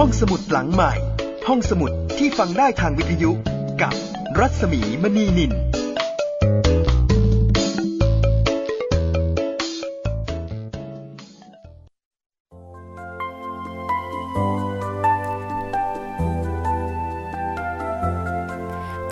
[0.00, 0.92] ห้องสมุดหลังใหม่
[1.48, 3.30] ห้องสมุดที่ฟังได้ทางวิทยุ
[3.82, 3.94] กับ
[4.38, 5.52] รัศมีมณีนิน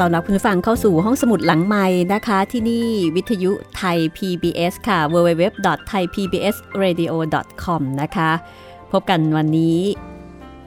[0.00, 8.30] ตอนรับคุณฟังเข้าสู่ห้องสมุดหลังใหม่นะคะ ที่นี่วิทยุไทย PBS ค่ะ www.thaipbsradio.com นะคะ
[8.92, 9.78] พบกันวันนี้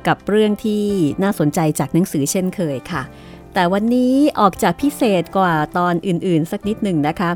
[0.07, 0.83] กับเรื่องที่
[1.23, 3.03] น่าสนใจจากหนังสือเช่นเคยค่ะ
[3.53, 7.31] แต่วันนี้ออกจากพิเศษกว่าตอนอื่นๆ สักนิดหนึ่งนะคะ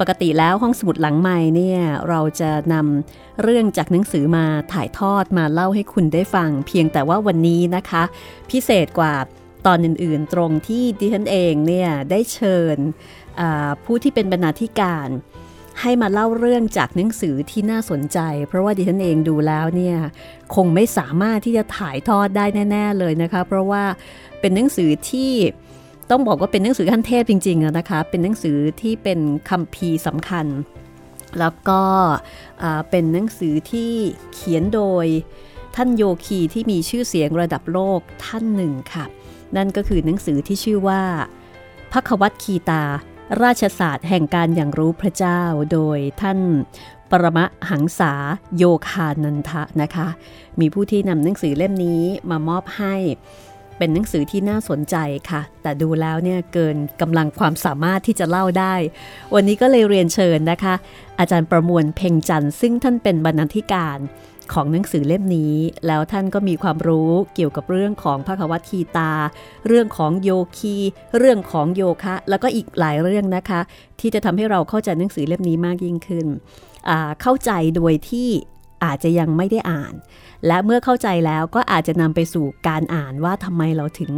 [0.00, 8.02] ปกติแล้วห้องสมุดหลังใหม่เนี่ยเราจะนำเรื่องจากหนังสือมาถ่ายทอดมาเล่าให้คุณได้ฟัง เพียงแต่ว่าวันนี้นะคะ
[8.50, 9.14] พิเศษกว่า
[9.66, 12.76] ตอนอื่นๆ ตรงที่ดิฉันเองเนี่ยได้เชิญ
[13.84, 15.08] ผู้ที่เป็นบรรณาธิการ
[15.80, 19.96] ให้มาเล่าเรื่องจากหนังสือที่น่าสนใจ เพราะว่าดิฉันเองดูแล้วเนี่ย
[20.54, 23.82] คงไม่สามารถที่จะถ่ายทอดได้แน่ ๆเลยนะคะ เพราะว่า
[24.40, 25.32] เป็นหนังสือที่
[26.10, 30.46] ต้องบอกว่าเป็นหนังสือขั้นเทพจริงๆนะคะ เป็นหนังสือที่เป็นคัมภีร์สำคัญ
[31.40, 31.82] แล้วก็
[32.90, 33.92] เป็นหนังสือที่
[34.32, 35.06] เขียนโดย
[35.76, 39.04] ท่านโยคีที่มีชื่อเสียงระดับโลกท่านหนึ่งค่ะ
[39.56, 41.02] นั่นก็คือหนังสือที่ชื่อว่า
[41.92, 42.82] พระควัตคีตา
[43.42, 46.38] ราชศาสตร์แห่งการอย่างรู้พระเจ้าโดยท่าน
[47.10, 48.12] ปรมะหังษา
[48.56, 50.08] โยคานันทะนะคะ
[50.60, 52.94] มีผู้ที่นำหนังสือเล่มนี้มามอบให้
[53.78, 54.96] เป็นหนังสือที่น่าสนใจ
[55.30, 58.74] ค่ะ แต่ดูแล้วเนี่ยเกินกำลังความสามารถที่จะเล่าได้
[59.34, 60.74] วันนี้ก็เลยเรียนเชิญนะคะ
[61.18, 63.98] อาจารย์ประมวลเพ่งจันทร์ซึ่งท่านเป็นบรรณาธิการ
[64.52, 65.54] ของหนังสือเล่มนี้
[65.86, 69.12] แล้วท่านก็มีความรู้เกี่ยวกับเรื่องของพระควัตคีตา
[69.66, 70.76] เรื่องของโยคี
[71.18, 73.60] เรื่องของโยคะ แล้วก็อีกหลายเรื่องนะคะ
[74.00, 76.26] ที่จะทำให้เราเข้าใจหนังสือเล่มนี้มากยิ่งขึ้น
[77.22, 78.28] เข้าใจโดยที่
[78.84, 79.94] อาจจะยังไม่ได้อ่าน
[80.46, 84.12] และเมื่อเข้าใจแล้วก็อาจจะนำไปสู่การอ่านว่าทำไมเราถึง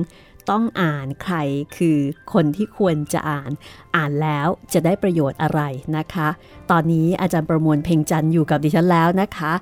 [0.51, 1.37] ต้องอ่านใคร
[1.77, 1.99] คือ
[2.33, 3.51] คนที่ควรจะอ่าน
[3.97, 5.61] อ่านแล้วจะได้ประโยชน์อะไร
[5.97, 6.29] นะคะ
[6.71, 9.53] ตอนนี้อาจารย์ประมวลเพ่งจันอยู่กับดิฉันแล้วนะคะ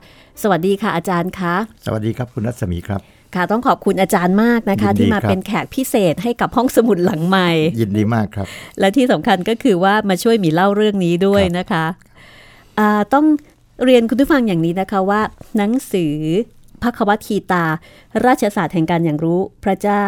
[0.42, 1.54] สวัสดีค่ะอาจารย์คะ
[1.86, 3.00] สวัสดีครับคุณรัศมีครับ
[3.34, 8.46] ค่ะ ต้องขอบคุณอาจารย์มากนะคะ ที่มาเป็นแขกพิเศษให้กับห้องสมุดหลังใหม่ ยินดีมากครับ
[8.80, 13.26] และที่สำคัญก็คือว่ามาช่วยมีเล่าเรื่องนี้ด้วยนะคะะต้อง
[13.84, 15.20] เรียนคุณผู้ฟังอย่างนี้นะคะว่า
[15.56, 16.16] หนังสือ
[16.82, 17.64] พระควัตคีตา
[18.26, 20.06] ราชศาสตร์แห่งการอย่างรู้พระเจ้า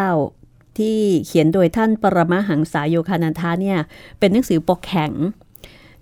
[0.78, 3.78] ที่เขียนโดยท่านปรมาหังสายโยคานันทาเนี่ย
[4.19, 5.12] เป็นหนังสือปกแข็ง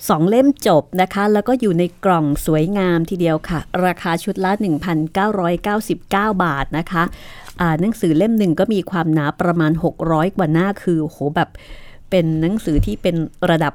[0.08, 4.50] สองเล่มจบนะคะ แล้วก็อยู่ในกล่องสวยงามทีเดียวค่ะ ราคาชุดละ
[5.26, 6.04] 1,999
[6.44, 7.04] บาทนะคะ
[7.80, 9.72] หนังสือเล่มหนึ่งก็มีความหนาประมาณ
[10.04, 11.50] 600 กว่าหน้าคือโหแบบ
[12.10, 13.16] เป็นหนังสือที่เป็น
[13.50, 13.74] ระดับ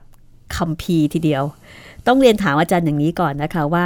[0.56, 1.44] คัมภีร์ทีเดียว
[2.08, 3.86] ต้องเรียนถามอาจารย์อย่างนี้ก่อนนะคะว่า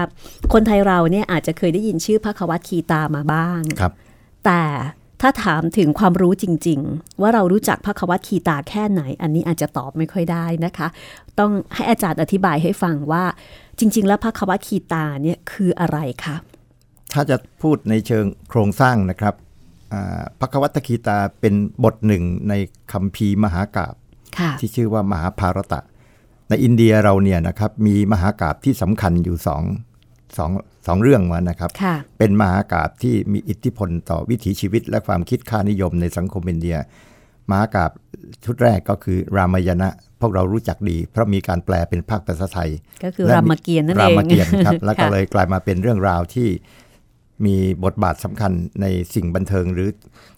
[0.54, 3.94] คนไทยเราเนี่ยอาจจะเคยได้ยินชื่อพระควัตคีตามาบ้างครับ
[4.46, 4.62] แต่
[5.26, 10.88] ถ้าถามถึงความรู้จริง ๆ ว่าเรารู้จักพระควัตคีตาแค่ไหน อันนี้อาจจะตอบไม่ค่อยได้นะคะ
[11.40, 13.24] ต้องให้อาจารย์อธิบายให้ฟังว่า
[13.80, 16.36] จริง ๆ แล้วพระควัตคีตาเนี่ยคืออะไรคะ
[17.14, 19.36] ถ้าจะพูดในเชิงโครงสร้างนะครับ
[20.40, 22.54] พระควัตคีตาเป็นบทหนึ่งใน
[22.92, 23.94] คัมภีร์มหากาบ
[24.60, 25.80] ที่ชื่อว่ามหาภารตะ
[26.50, 29.64] ในอินเดียเราเนี่ยนะครับมีมหากาบที่สำคัญอยู่สอง
[30.38, 30.52] สอง
[30.88, 31.70] สองเรื่องมานะครับ
[32.18, 36.78] เป็นมหากาบที่มีอิทธิพลต่อวิถีชีวิตและความคิดค่านิยมในสังคมอินเดีย
[37.50, 37.92] มหากาบ
[38.46, 39.90] ชุดแรกก็คือรามายณะ
[40.22, 42.70] พวกเรารู้จักดี เพราะมีการแปลเป็นภาคภาษาไทย
[43.04, 46.50] ก็คือรามเกียรตินั่นเองรามเกียรติครับ แล้วก็เลยกลายมาเป็นเรื่องราวที่
[47.46, 48.52] มีบทบาทสำคัญ
[48.82, 49.90] ในสิ่งบันเทิงหรือ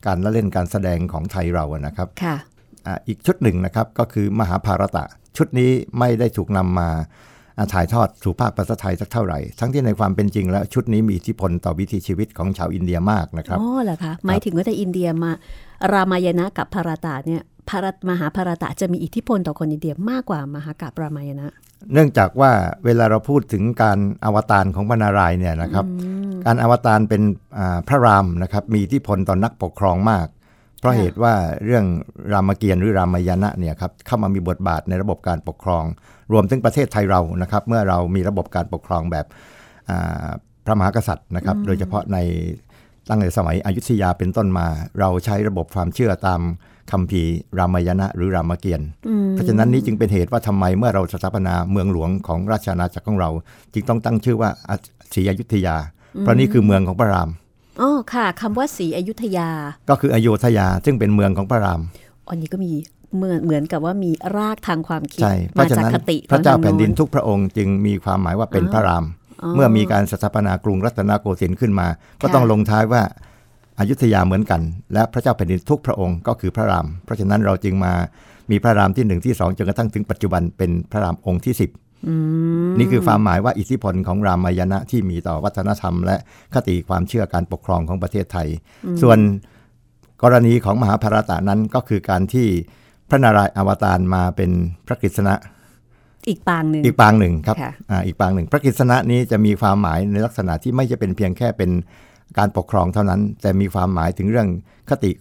[0.06, 2.36] การละเล่นการแสดงของไทยเรานะครับค่ะ
[3.08, 5.04] อีกชุดหนึ่งนะครับก็คือมหาภารตะ
[5.38, 6.90] ชุดนี้ไม่ได้ถูกนำมา
[7.74, 15.32] ถ่ายทอดสู่ภาคภาษาไทยสักเท่าไหร่ ทั้งที่ในความเป็นจริงแล้วชุดนี้มีอิทธิพลต่อวิถีชีวิตของชาวอินเดียมากนะครับอ๋อเหรอคะหมายถึงว่าแต่อินเดียมา
[15.94, 21.48] รามายณะกับพารตาเนี่ยพารมหาพารตะจะมีอิทธิพลต่อคนอินเดียมากกว่ามหากาบรามายณะ
[21.94, 22.52] เนื่องจากว่า
[22.86, 25.86] เวลาเราพูดถึงการอวตารของบรรณารายเนี่ยนะครับ
[26.46, 27.22] การอวตารเป็น
[27.88, 30.28] พระรามนะครับมีอิทธิพลต่อนนักปกครองมาก
[30.86, 31.34] พราะเหตุว่า
[31.66, 31.86] เรื่อง
[32.34, 35.84] รามเกียรติ์หรือรามายณะเนี่ยครับเข้ามามีบทบาทในระบบการปกครอง
[36.34, 39.26] รวมถึงประเทศไทยเรานะครับ เมื่อเรามีระบบการปกครองแบบ
[40.66, 42.18] พระมหากษัตริย์นะครับ โดยเฉพาะใน
[43.10, 44.68] ตั้งแต่สมัยอยุธยาเป็นต้นมา
[45.00, 46.42] เราใช้ระบบความเชื่อตาม
[46.92, 47.22] คำพี
[47.60, 48.88] รามายณะหรือรามเกียรติ์
[49.32, 53.30] เพราะฉะนั้นนี้จึงเป็นเหตุว่าทำไมเมื่อเราสถาปนาเมืองหลวงของราชอาณาจักรของเรา
[53.74, 54.50] จึงต้องตั้งชื่อว่า
[55.14, 55.76] ศรีอยุธยา
[56.20, 57.30] เพราะนี่คือเมืองของพระราม
[57.82, 59.50] อ๋อค่ะคำว่าศรีอยุธยา
[59.90, 61.82] ก็คืออโยธยาซึ่งเป็นเมืองของพระราม
[62.30, 62.72] อันนี้ก็มี
[63.16, 65.24] เหมือนเหมือนกับว่ามีรากทางความคิด
[65.58, 69.06] มาจากคติพระเจ้าแผ่นดินทุกพระองค์จึงมีความหมายว่าเป็นพระราม
[69.56, 71.88] เมื่อมีการสถาปนากรุงรัตนโกสินทร์ขึ้นมา
[72.22, 73.02] ก็ต้องลงท้ายว่า
[73.80, 74.62] อยุธยาเหมือนกัน
[74.94, 77.94] และพระเจ้าแผ่นดินทุกพระองค์ก็คือพระราม เพราะฉะนั้นเราจึงมา
[78.52, 81.70] มีพระรามที่หนึ่งที่สองจนกระทั่งถึงปัจจุบันเป็นพระรามองค์ที่สิบ
[82.78, 86.16] นี่คือความหมายว่าอิทธิพลของรามายณะที่มีต่อวัฒนธรรม และ
[86.54, 88.48] คติความเชื่อการปกครองของประเทศไทย
[89.02, 89.20] ส่วน
[90.24, 92.48] กรณีของมหาภารตะนั้นก็คือการที่
[93.10, 94.52] พระนารายณ์อวตารมาเป็น
[94.88, 95.36] พระกฤษณะ
[96.30, 101.72] อีกปางหนึ่งอีกปางหนึ่งครับค่ะอ่าอีกปางหนึ่ง พระกฤษณะนี้จะมีความหมายในลักษณะที่ไม่จะเป็นเพียงแค่เป็น
[102.38, 104.48] การปกครองเท่านั้น แต่มีความหมายถึงเรื่อง
[104.90, 105.12] คติ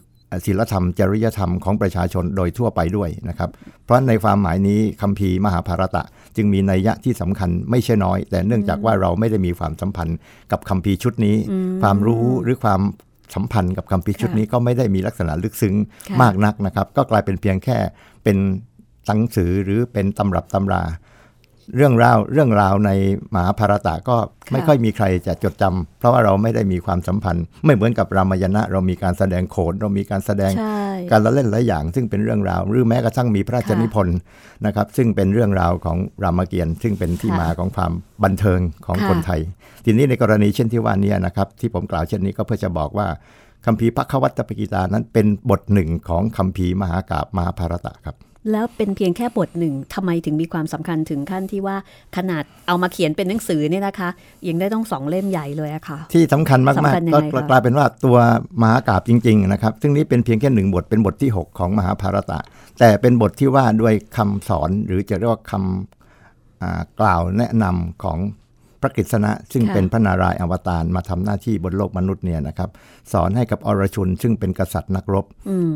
[0.47, 3.51] ศีลธรรม จริยธรรมของประชาชนโดยทั่วไปด้วยนะครับ
[3.85, 6.03] เพราะในความหมายนี้คัมภีร์มหาภารตะ
[6.37, 10.19] จึงมีนัยยะที่สำคัญไม่ใช่น้อย แต่เนื่องจากว่าเราไม่ได้มีความสัมพันธ์
[10.53, 11.37] กับคัมภีร์ชุดนี้
[11.83, 12.81] ความรู้หรือความ
[13.35, 15.75] สัมพันธ์กับคัมภีร์ชุดนี้ก็ไม่ได้มีลักษณะลึกซึ้ง
[16.09, 17.77] ค่ะมากนักนะครับ ก็กลายเป็นเพียงแค่
[18.25, 18.37] เป็น
[19.07, 20.83] หนังสือหรือเป็นตำรับตำรา
[21.77, 22.91] เรื่องราวเรื่องราวใน
[23.35, 24.17] มหาภารตะก็
[24.53, 34.19] ไม่ค่อยมีใครจะจดจำเพราะว่าเราไม่ได้มีความสัมพันธ์ ไม่เหมือนกับรามายณะ เรามีการแสดงโขนเรามีการแสดงใช่การละเล่นหลายอย่าง ซึ่งเป็นเรื่องราว หรือแม้กระทั่งมีพระราชค่ะนิพนธ์
[34.67, 37.93] นะครับ ซึ่งเป็นเรื่องราวของรามเกียรติ์ซึ่งเป็นที่ค่ะมาของความ
[38.25, 39.41] บันเทิงของค่ะคนไทย
[39.85, 43.07] ทีนี้ในกรณีเช่นที่ว่านี้นะครับ ที่ผมกล่าวเช่นนี้ก็เพื่อจะบอกว่า
[43.67, 48.17] คัมภีร์พระควัตตปกิตานั้นเป็นบทหนึ่งของคัมภีร์มหากาบมหาภารตะครับ
[48.51, 51.77] แล้วเป็นเพียงแค่บทหนึ่งทำไมถึงมีความสำคัญถึงขั้นที่ว่า
[52.17, 54.09] ขนาดเอามาเขียนเป็นหนังสือเนี่ยนะคะ
[54.49, 58.17] ยังได้ต้องสองเล่มใหญ่เลยอะค่ะ ที่สำคัญมากสำคัญยังๆก็ไงคะกลายเป็นว่าตัว
[58.61, 62.39] มหากาบจริง ๆ นะครับ ซึ่งนี้เป็นเพียงแค่หนึ่งบทเป็นบทที่ 6 ของมหาภารตะ
[62.81, 68.44] แต่เป็นบทที่ว่าด้วยคำสอนหรือจะเรียกว่าคำอ่ากล่าวแนะนำของพ
[68.85, 72.71] ระกฤษณะซึ่งค่ะเป็นพระนารายณ์อวตารมาทำหน้าที่บนโลกมนุษย์เนี่ยนะครับ
[73.13, 75.27] สอนให้กับอรชุนซึ่งเป็นกษัตริย์นักรบ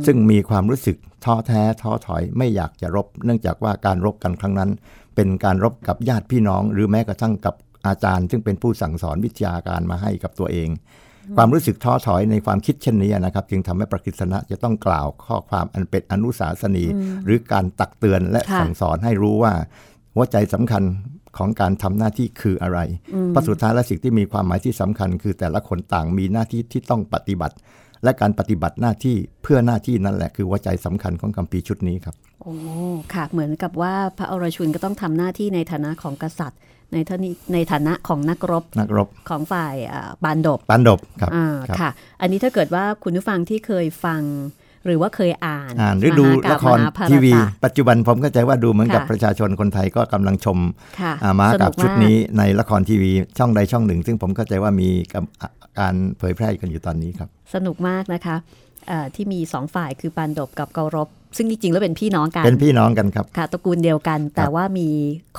[0.07, 4.71] ซึ่งมีความรู้สึกท้อแท้ท้อถอยไม่อยากจะรบ เนื่องจากว่าการรบกันครั้งนั้น
[5.17, 7.55] เป็นการรบกับญาติพี่น้อง หรือแม้กระทั่งกับ
[7.87, 10.69] อาจารย์ ซึ่งเป็นผู้สั่งสอนวิทยาการมาให้กับตัวเอง
[11.37, 16.85] ความรู้สึกท้อถอยในความคิดเช่นนี้นะครับ จึงทำให้ประกิษณะจะต้องกล่าวข้อความอันเป็นอนุสาสนี
[17.25, 19.53] หรือการตักเตือนและค่ะสั่งสอนให้รู้ว่า
[20.15, 20.83] หัวใจสำคัญ
[21.39, 22.79] ของการทำหน้าที่คืออะไร
[23.29, 27.55] เพราะสุดท้ายและสิ่งที่มีความหมายที่สำคัญ คือแต่ละคนต่างมีหน้าที่ที่ต้องปฏิบัติ
[28.05, 32.55] และการปฏิบัติหน้าที่เพื่อหน้าที่นั่นแหละคือหัวใจสำคัญของคัมภีร์ชุดนี้ครับโอ้
[33.15, 36.61] ค่ะเหมือนกับว่าพระอรชุนก็ต้องทำหน้าที่ในฐานะของกษัตริย์
[36.93, 41.91] ในท่านี้ในฐานะของนักรบนักรบของฝ่ายอ่าบานดบปันดบครับอ่าครับค่ะ
[42.21, 44.23] อันนี้ถ้าเกิดว่าคุณผู้ฟังที่เคยฟัง
[44.89, 50.59] หรือว่าเคยอ่าน อ่านหรือดูมหากาละพครมหาภารทีวีตะปัจจุบันผมเข้าใจว่าดูเหมือนกับค่ะประชาชนคนไทยก็กำลังชม
[51.01, 55.49] ค่ะอ่ามหากาบสกชุดมากนี้ในละครทีวีช่องใดช่องหนึ่ง ซึ่งผมเข้าใจว่ามีกับอะ
[55.79, 58.37] การเผยแพร่กันอยู่ตอนนี้ครับ สนุกมากนะคะ
[58.89, 64.89] เอ่อที่มีสองฝ่ายคือปานดบกับเการบ ซึ่งจริงๆแล้วเป็นพี่น้องกัน เป็นพี่น้องกันครับ ค่ะตระกูลเดียวกัน แต่ว่ามี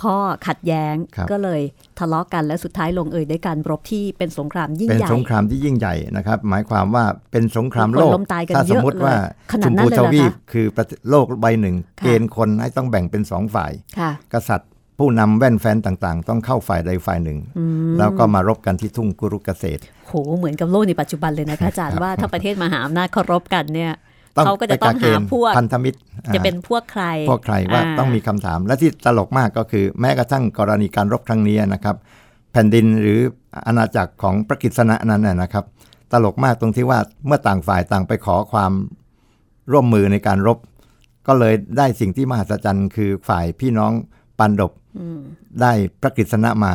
[0.02, 0.16] ข้อ
[0.48, 1.62] ขัดแย้งครับก็เลย
[2.00, 9.16] ทะเลาะกันและสุดท้ายลงเอยด้วยการรบที่เป็นสงครามยิ่งเป็นใหญ่สงครามที่ยิ่งใหญ่นะครับ หมายความว่าเป็นสงครามโลคนกล้มตายกันถ้าสมมติเยอะเลยว่า
[9.52, 14.70] ขนาชดมนั้นพูเลยทเหรอวีปคะคือประเทศโลกใบหนึ่งค่ะเกณฑ์คนให้ต้องแบ่งเป็นสองฝ่ายค่ะกษัตริย์
[15.00, 17.40] ผู้นำแว่นแฟนต่างๆ ต้องเข้าฝ่ายใดฝ่ายหนึ่ง
[18.00, 24.09] แล้วก็มารบกันที่ทุ่งกุรุกเกษตรโหเหมือนกับโลกในปัจจุบันเลยนะคะอาจารย์ว่าถ้าประเทศมหาอำนาจเคารพกันเนี่ยต้อง
[24.46, 26.00] เขาก็จะต้องไปกเกหาณฑ์พวกพันธมิตร
[26.36, 31.96] จะเป็นพวกใคร พวกใครว่าอ่ต้องมีคำถาม และที่ตลกมากก็คือ แม้กระทั่งกรณีการรบครั้งนี้นะครับ
[32.52, 33.20] แผ่นดินหรือ
[33.68, 35.66] อาณาจักรของพระกฤษณะนั้นนะนะครับ
[36.12, 38.72] ตลกมากตรงที่ว่าเมื่อต่างฝ่ายต่างไปขอความ
[39.72, 40.58] ร่วมมือในการรบ
[41.28, 43.92] ก็เลยได้สิ่งที่มหัศจรรย์ คือฝ่ายพี่น้อง
[44.40, 44.72] ปันดบ
[45.62, 46.74] ได้พระกฤษณะมา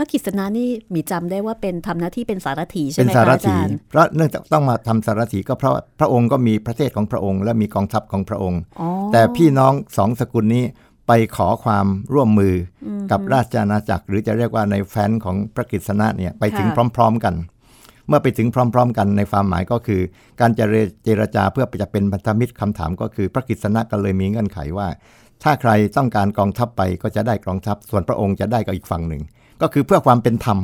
[0.00, 10.64] พระกฤษณะนี่มีจำได้ว่าเป็นทำหน้าที่เป็นสารถีใช่เป็นไหมสาคะรอาถีจารย์เพราะเนื่องจากต้องมาทำสารถีก็เพราะพระองค์ก็มีประเทศของพระองค์ และมีกองทัพของพระองค์อ๋อแต่พี่น้องสองสกุลนี้
[11.06, 12.54] ไปขอความร่วมมือ
[12.86, 17.34] อกับราชอาณาจักร หรือจะเรียกว่าในแฟนของพระกฤษณะเนี่ยไปถึงพร้อม ๆกัน
[18.08, 20.00] เมื่อไปถึงพร้อม ๆ กันในความหมายก็คือ
[20.40, 20.64] การจะ
[21.04, 24.88] เจรจาเพื่อจะเป็นพันธมิตรคำถามก็คือพระกฤษณะก็เลยมีเงื่อนไขว่า
[25.42, 29.22] ถ้าใครต้องการกองทัพไปก็จะได้กองทัพ ส่วนพระองค์จะได้กับอีกฝั่งหนึ่ง
[29.62, 30.58] ก็คือเพื่อความเป็นธรรม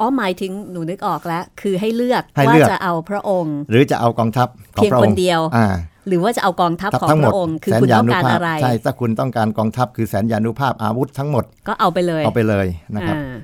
[0.00, 5.66] อ๋อหมายถึงหนูนึกออกแล้ว คือให้เลือกให้ว่าเลือกจะเอาพระองค์ หรือจะเอากองทัพของเพียงพระคอนงค์เดียวอ่า
[6.08, 12.66] หรือว่าจะเอากองทัพของทั้งหพมดระองค์ คือแสนคุณยาต้องนุการภาพอะไรใช่ถ้าคุณต้องการกองทัพคือแสนยานุภาพอาวุธทั้งหมดก็เอาไปเลยเอาไปเลย
[12.96, 13.34] นะครับอ่า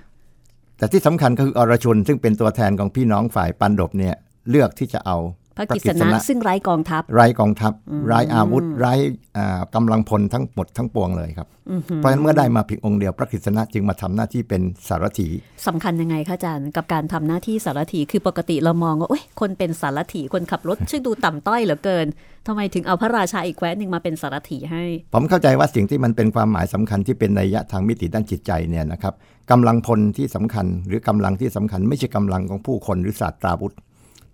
[0.79, 4.15] แต่ที่สำคัญก็คืออรชุนซึ่งเป็นตัวแทนของพี่น้องฝ่ายปันดบเนี่ย
[4.51, 5.17] เลือกที่จะเอา
[5.57, 7.73] พระกฤษณะซึ่งไร้กองทัพ ไร้กองทัพ
[8.07, 8.95] ไร้อาวุธ ไร้
[9.37, 11.49] อ่ากำลังพลทั้งหมดทั้งปวงเลยครับ
[11.97, 15.29] เพราะฉะนั้นเมื่อได้มาเพียงองค์เดียวพระกฤษณะจึงมาทำหน้าที่เป็นสารถี
[15.67, 22.07] สำคัญยังไงคะอาจารย์กับการทำหน้าที่สารถีคือปกติเรามองว่าโอ้ยคนเป็นสารถีคนขับรถชื่อดูต่ำต้อยเหลือเกิน
[22.47, 29.15] ทำไมถึงเอาพระราชาอีกแคว้นหนึ่งมาเป็นสารถีให้ ผมเข้าใจว่าสิ่งที่มันเป็นความหมายสำคัญที่เป็นนัยยะทางมิติด้านจิตใจเนี่ยนะครับ
[29.51, 33.75] กำลังพลที่สำคัญหรือกำลังที่สำคัญ ไม่ใช่กำลังของผู้คนหรือศาสตราวุธ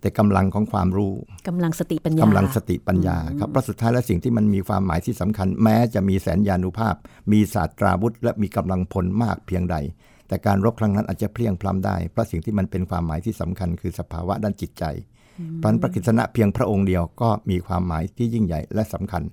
[0.01, 1.13] แต่กำลังของความรู้
[1.47, 6.95] กำลังสติปัญญากำลังสติปัญญาครับเพราะสุดท้ายแล้วสิ่งที่มันมีความหมายที่สำคัญ แม้จะมีแสนยานุภาพ
[7.31, 9.75] มีศาสตราวุธ และมีกำลังพลมากเพียงใด
[10.27, 14.83] แต่การรบครั้งนั้นอาจจะเพลียงพล้ำได้ เพราะสิ่งที่มันเป็นความหมายที่สำคัญคือสภาวะด้านจิตใจ
[15.57, 19.23] เพราะฉะนั้นพระกฤษณะเพียงพระองค์เดียวก็มีความหมายที่ยิ่งใหญ่และสำคัญ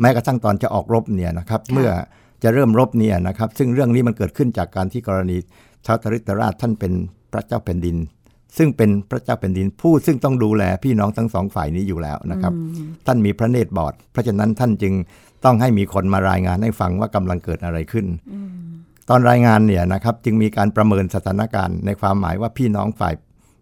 [0.00, 1.90] แม้กระทั่งตอนจะออกรบเนี่ยนะครับ เมื่อ
[2.42, 5.36] จะเริ่มรบเนี่ยนะครับ ซึ่งเรื่องนี้มันเกิดขึ้นจากการที่กรณี
[5.86, 6.92] ท้าวทริตราชท่านเป็น
[7.32, 7.96] พระเจ้าแผ่นดิน
[8.56, 12.52] ซึ่งเป็นพระเจ้าแผ่นดินผู้ซึ่งต้องดูแลพี่น้องทั้งสองฝ่ายนี้อยู่แล้วนะครับ
[13.06, 14.94] ท่านมีพระเนตรบอด เพราะฉะนั้นท่านจึง
[15.44, 18.06] ต้องให้มีคนมารายงานให้ฟังว่ากำลังเกิดอะไรขึ้น
[19.08, 23.14] ตอนรายงานเนี่ยนะครับจึงมีการประเมินสถานการณ์ในความหมายว่าพี่น้องฝ่าย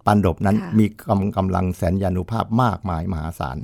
[0.06, 3.58] ปันดบนั้นค่ะมีกำกำลังแสนยานุภาพมากมายมหาศาล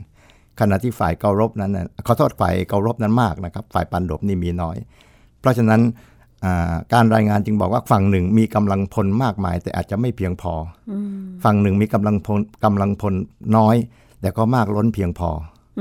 [0.60, 4.76] ขณะที่ฝ่ายเการบนั้นน่ะขอโทษฝ่ายเการบนั้นมากนะครับ ฝ่ายปันดบนี่มีน้อย
[5.40, 6.15] เพราะฉะนั้นอ่า
[6.92, 10.54] การรายงานจึงบอกว่าฝั่งหนึ่งมีกำลังพลมากมาย แต่อาจจะไม่เพียงพอ
[10.90, 10.92] อ
[11.44, 13.14] ฝั่งหนึ่งมีกำลังพลกำลังพล
[13.56, 13.76] น้อย
[14.20, 15.30] แต่ก็มากล้นเพียงพอ
[15.78, 15.80] อ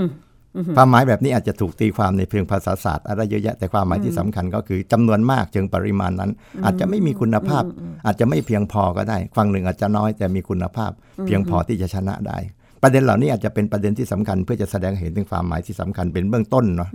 [0.76, 6.32] ความหมายแบบนี้อาจจะถูกตีความในเพียงภาษาศาสตร์อะไรเยอะแยะแต่ความหมายที่สำคัญก็คือจำนวนมากเชิงปริมาณนั้น
[6.66, 7.64] อาจจะไม่มีคุณภาพ
[8.06, 10.92] อาจจะไม่เพียงพอก็ได้ฝั่งหนึ่งอาจจะน้อยแต่มีคุณภาพ
[11.26, 12.38] เพียงพอที่จะชนะได้
[12.82, 16.90] ประเด็นเหล่านี้อาจจะเป็นประเด็นที่สำคัญ เพื่อจะแสดงให้เห็นถึงความหมายที่สำคัญเป็นเบื้องต้นเนาะ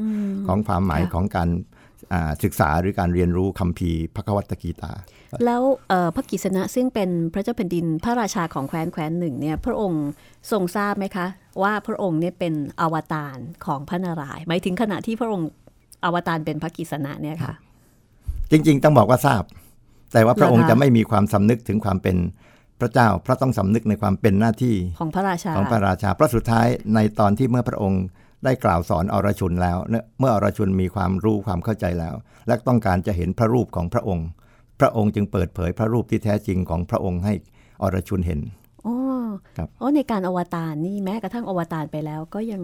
[0.46, 1.79] ของความหมายค่ะของการอ่า
[2.44, 4.92] ศึกษาหรือการเรียนรู้คัมภีร์พระคัมภีกีตา
[5.44, 10.04] แล้วเอ่อพระกิษณะซึ่งเป็นพระเจ้าแผ่นดินพระราชาของแคว้นแคว้นหนึ่งเนี่ยพระองค์
[10.50, 11.26] ทรงทราบไหมคะ
[11.62, 15.48] ว่าพระองค์เนี่ยเป็นอวตารของพระนารายณ์หมายถึงขณะที่พระองค์
[16.04, 17.52] อวตารเป็นพระกิษณะเนี่ยค่ะ
[18.50, 19.42] จริง ๆ ต้องบอกว่าทราบ
[20.12, 22.16] แต่ว่าพระองค์เหรอคะจะไม่มีความสำนึกถึงความเป็น
[22.80, 28.02] พระเจ้าเพราะต้องสำนึกในความเป็นหน้าที่ของพระราชาของพระราชาเพราะสุดท้ายในตอนที่เมื่อพระองค์
[28.44, 32.14] ได้กล่าวสอนอรชุนแล้วเนี่ยเมื่ออรชุนมีความรู้ความเข้าใจแล้ว
[32.46, 34.26] และต้องการจะเห็นพระรูปของพระองค์
[34.80, 37.32] พระองค์จึงเปิดเผยพระรูปที่แท้จริงของพระองค์ให้
[37.82, 38.40] อรชุนเห็น
[38.86, 38.96] อ๋อ
[39.56, 42.62] ครับอ๋อในการอวตารนี่แม้กระทั่งอวตารไปแล้วก็ยัง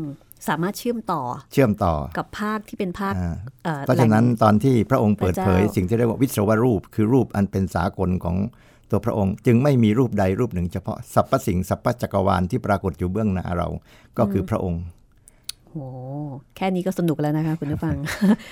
[0.49, 3.35] สามารถเชื่อมต่อ เชื่อมต่อ กับภาคที่เป็นภาคอ่า
[3.67, 8.37] อ่อเพราะฉะนั้นแหล่งตอนที่พระองค์เปิดเผยพระเจ้าสิ่งที่เรียกว่าวิศวรูป คือรูปอันเป็นสากลของ
[8.91, 13.69] ตัวพระองค์ จึงไม่มีรูปใดรูปหนึ่งเฉพาะสรรพสิ่งสรรพจักรวาลที่ปรากฏอยู่เบื้องหน้าเรา
[14.19, 14.83] ก็คือพระองค์
[15.77, 15.91] โอ้
[16.57, 17.97] แค่นี้ก็สนุกแล้วนะคะคุณผู้ฟัง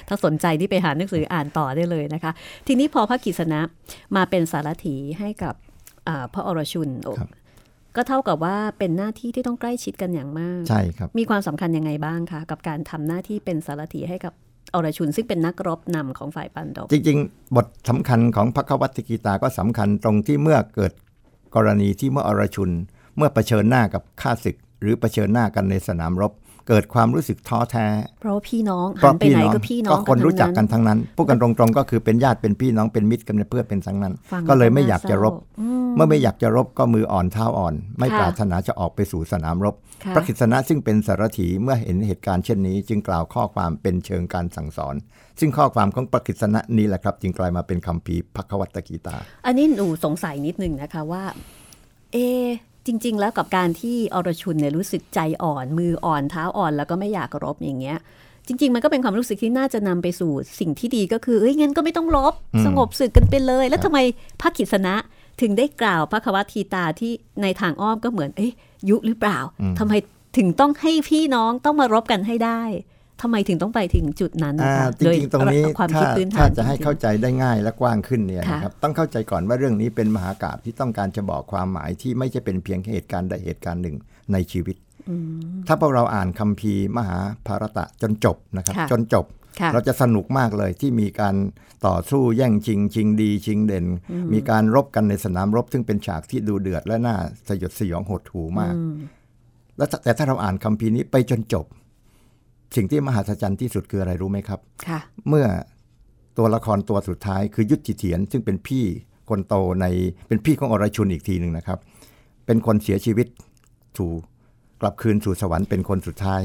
[0.08, 2.32] ถ้าสนใจที่ไปหาหนังสืออ่านต่อได้เลยนะคะ
[2.66, 3.60] ทีนี้พอพระกิษณะ
[4.16, 5.54] มาเป็นสารถีให้กับ
[6.08, 7.30] อ่าพระอรชุนโอ้ครับ
[7.96, 14.32] ก็เท่ากับว่าเป็นหน้าที่ที่ต้องใกล้ชิดกันอย่างมากใช่ครับมีความสำคัญยังไงบ้างคะกับการทำหน้าที่เป็นสารถีให้กับ
[14.74, 20.92] อรชุนซึ่งเป็นนักรบนำของฝ่ายปันดบจริง ๆ บทสำคัญของพระคัมภีกีตาก็สำคัญตรงที่เมื่อเกิด
[21.54, 22.70] กรณีที่เมื่ออรชุน
[23.16, 26.32] เมื่อเผชิญหน้ากับข้าศึก หรือเผชิญหน้ากันในสนามรบ
[26.68, 27.86] เกิดความรู้สึกท้อแท้
[28.20, 44.94] เพราะว่าพี่น้องเพหัราะนไปพี่ไหนน้องก็พี่น้ก็องคนรู้จักกันทั้งทั้งนั้นพูดกันตรงๆก็คือเป็นญาติเป็นพี่น้องเป็นมิตรกันเป็นเพื่อนเป็นทั้งนั้นฟังก็เลยไม่น่อยากจะรบเศร้าอืมเมื่อไม่อยากจะรบก็มืออ่อนเท้าอ่อน ไม่ค่ะปรารถนาจะออกไปสู่สนามรบค่ะพระคริสณะซึ่งเป็นสารถีเมื่อเห็นเหตุการณ์เช่นนี้ จึงกล่าวข้อความเป็นเชิงการสั่งสอน
[45.40, 49.16] ซึ่งข้อความของพระคริสณะนี้แหละครับ จึงกลายมาเป็นคัมภีร์พระคัมภีกีตา
[49.46, 51.22] อันนี้หนูสงสัยนิดนึงนะคะว่า
[52.12, 52.48] เอะ
[52.86, 57.98] จริง ๆ แล้วกับการที่อรชุนเนี่ยรู้สึกใจอ่อนมืออ่อนเท้าอ่อน แล้วก็ไม่อยากรบอย่างเงี้ย
[58.46, 63.98] จริง ๆ มันก็เป็นความรู้สึกที่น่าจะนำไปสู่สิ่งที่ดีก็คือเอ้ยงั้นก็ไม่ต้องรบอืมสงบศึกกันไปเลย แล้วทำไม
[64.40, 64.94] พระกิษณะ
[65.40, 67.12] ถึงได้กล่าวพระควัตทีตาที่
[67.42, 68.52] ในทางอ้อมก็เหมือนเอ้ย
[68.88, 69.38] ยุหรือเปล่า
[69.78, 69.92] ทำไม
[70.36, 72.62] ถึงต้องให้พี่น้องต้องมารบกันให้ได้
[73.22, 83.96] ทำไมถึงต้องไปถึงจุดนั้นนะอ่าคะจริงๆตรงนี้โดยความถ้าคิดพื้นฐาถ้านจะให้จริงๆเข้าใจได้ง่ายและกว้างขึ้นเนี่ยค่ะนะครับต้องเข้าใจก่อนว่าเรื่องนี้เป็นมหากาพย์ที่ต้องการจะบอกความหมายที่ไม่ใช่เป็นเพียงแค่เหตุการณ์ใดเหตุการณ์หนึ่ง
[84.32, 84.76] ในชีวิต
[85.66, 89.26] ถ้าพวกเราอ่านคัมภีร์มหาภารตะจนจบนะครับค่ะจนจบ
[89.60, 91.36] ค่ะเราจะสนุกมากเลยที่มีการ
[91.86, 93.86] ต่อสู้แย่งชิง ชิงดี ชิงเด่น
[94.32, 97.16] มีการรบกันในสนามรบ ซึ่งเป็นฉากที่ดูเดือดและน่า
[97.48, 98.74] สยดสยองหดหูมาก
[99.76, 101.66] แล้วแต่ถ้าเราอ่านคัมภีร์นี้ไปจนจบ
[102.76, 105.46] สิ่งที่มหัศจรรย์ที่สุดคืออะไรรู้ไหมครับค่ะเมื่อ
[106.38, 108.84] ตัวละครตัวสุดท้ายคือยุทธเถียน ซึ่งเป็นพี่
[109.30, 109.86] คนโตใน
[110.28, 111.78] เป็นพี่ของอรชุนอีกทีหนึ่งนะครับ
[112.46, 113.26] เป็นคนเสียชีวิต
[113.98, 114.18] ถูก
[114.80, 116.42] กลับคืนสู่สวรรค์เป็นคนสุดท้าย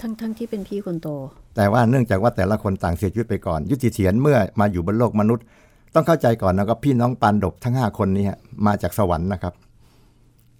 [0.00, 1.08] ทั้งทั้งที่เป็นพี่คนโต
[1.56, 5.44] แต่ว่าเนื่องจากว่าแต่ละคนต่างเสียชีวิตไปก่อน ยุทธเถียนเมื่อมาอยู่บนโลกมนุษย์
[5.94, 9.54] ต้องเข้าใจก่อนนะครับพี่น้องปานดบทั้งห้าคนนี้ฮะมาจากสวรรค์นะครับ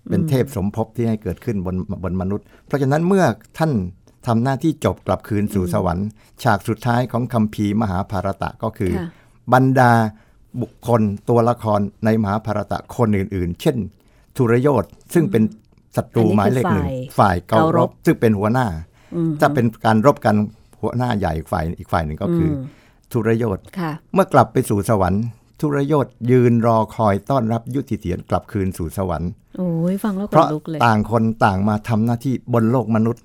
[0.08, 3.24] เป็นเทพสมภพที่ให้เกิดขึ้นบนบนมนุษย์ เพราะฉะนั้นเมื่อ
[3.58, 3.70] ท่าน
[4.26, 6.08] ทำหน้าที่จบกลับคืนสู่สวรรค์
[6.42, 9.08] ฉากสุดท้ายของคัมภีร์มหาภารตะก็คือค่ะ
[9.52, 9.92] บรรดา
[10.62, 13.76] บุคคลตัวละครในมหาภารตะคนอื่น ๆ เช่น
[14.36, 15.42] ทุรโยธซึ่งเป็น
[15.96, 18.66] ศัตรูอันนี้หมายเลขหนึ่งคือฝ่าฝ่ายยเการเการรบบซึ่งเป็นหัวหน้า
[19.40, 20.36] ถ้าเป็นการรบกัน
[20.80, 22.56] หัวหน้าใหญ่อีกฝ่ายอีกฝ่ายหนึ่งก็คืออม
[23.12, 25.22] ทุรโยธค่ะเมื่อกลับไปสู่สวรรค์
[25.60, 33.22] ทุรยศยืนรอคอยต้อนรับยุติเถียนกลับคืนสู่สวรรค์โอ้ยฟังแล้วขเพราะนลุกเลยต่างคนต่างมาทำหน้าที่บนโลกมนุษย์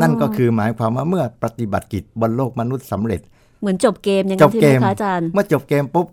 [0.00, 3.20] นั่นก็คือหมายความว่าเมื่อปฏิบัติกิจบนโลกมนุษย์สำเร็จ
[3.60, 6.06] เหมือนจบเกมอย่างจนั้นบใช่เกไหมมคะอาจารย์ เมื่อจบเกมปุ๊บ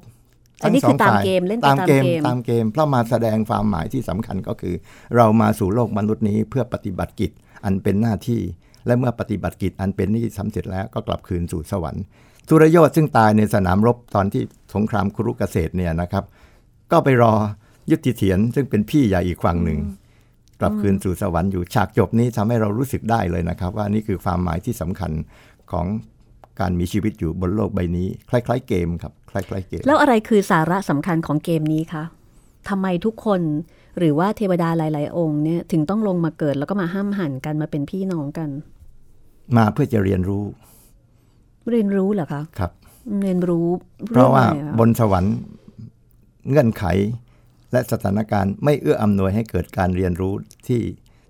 [0.64, 4.76] อันนี้ทั้งสคือตามฝ่ยเกมเล่นไปตามตามเกมเกมตามเกมเพราะมาแสดงความหมายที่สำคัญก็คือ
[5.16, 7.32] เรามาสู่โลกมนุษย์นี้เพื่อปฏิบัติกิจ
[7.66, 8.42] อันเป็นหน้าที่
[8.86, 12.04] และเมื่อปฏิบัติกิจอันเป็นนี่สำเร็จแล้วก็กลับคืนสู่สวรรค์
[12.48, 16.24] ทุรยศซึ่งตายในสนามรบตอนที่สงครามคุรุเกษตรเนี่ยนะครับ
[16.92, 17.34] ก็ไปรอ
[17.92, 19.80] ยุติเถียนซึ่งเป็นพี่ใหญ่อีกฝั่งหนึ่ง
[20.60, 25.12] กลับคืนสู่สวรรค์อยู่ฉากจบนี้ทำให้เรารู้สึกได้เลยนะครับ ว่านี่คือความหมายที่สำคัญ
[25.72, 25.86] ของ
[26.60, 32.04] การมีชีวิตอยู่บนโลกใบนี้ คล้าย ๆ เกมครับคล้ายๆเกม แล้วอะไรคือสาระสำคัญของเกมนี้คะ
[32.70, 33.42] ทำไมทุกคน
[33.98, 38.50] หรือว่าเทวดาหลาย ๆ องค์เนี่ยถึงต้องลงมาเกิดแล้วก็มาห้ามหันกันมาเป็นพี่น้องกัน
[39.58, 40.44] มาเพื่อจะเรียนรู้
[41.72, 42.72] เรียนรู้เหรอคะครับ
[43.22, 43.68] เรียนรู้
[44.14, 45.36] เพราะว่าองอไคบนสวรรค์
[46.50, 46.84] เงื่อนไข
[47.76, 50.34] และสถานการณ์ไม่เอื้ออำนวยให้เกิดการเรียนรู้
[50.68, 50.82] ที่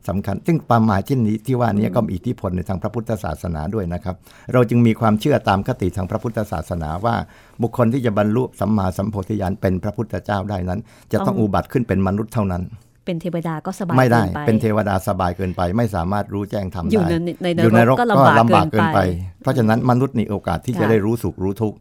[0.07, 4.15] สำคัญ ซึ่งความหมายที่นี้ที่ว่านี้ก็มีอิทธิพลในทางพระพุทธศาสนาด้วยนะครับ
[4.53, 7.15] เราจึงมีความเชื่อตามคติทางพระพุทธศาสนาว่า
[7.61, 10.79] บุคคลที่จะบรรลุสัมมาสัมโพธิญาณเป็นพระพุทธเจ้าได้นั้น
[11.11, 12.63] จะต้องอุบัติขึ้นเป็นมนุษย์เท่านั้น
[13.05, 18.99] เป็นเทวดาก็สบายไม่ได้กิปเป็นเทวดาสบายเกินไป ไม่สามารถรู้แจ้งทำได้ อยู่ในในนอยู่ในรรกกก็ก็ลำลำบาบากกเกิเกินนไปไป
[19.41, 21.77] เพราะฉะนั้นมนุษย์มีโอกาสที่จะค่ะได้รู้สุขรู้ทุกข์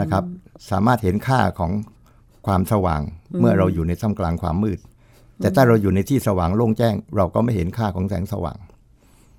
[0.00, 0.24] นะครับ
[0.70, 1.70] สามารถเห็นค่าของ
[2.46, 3.02] ความสว่าง
[3.40, 4.78] เมื่อเราอยู่ในท่ามกลางความมืด
[5.40, 8.58] แต่ถ้าเราอยู่ในที่สว่างโล่งแจ้ง เราก็ไม่เห็นค่าของแสงสว่าง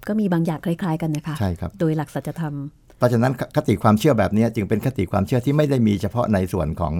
[0.08, 2.56] ก็มีบางอย่างคล้าย ๆ กันนะคะใช่ครับโดยหลักสัจธรรม
[2.98, 6.94] เพราะฉะนั้นคติความเชื่อแบบนี้จึงเป็นคติความเชื่อที่ไม่ได้มีเฉพาะในส่วนของ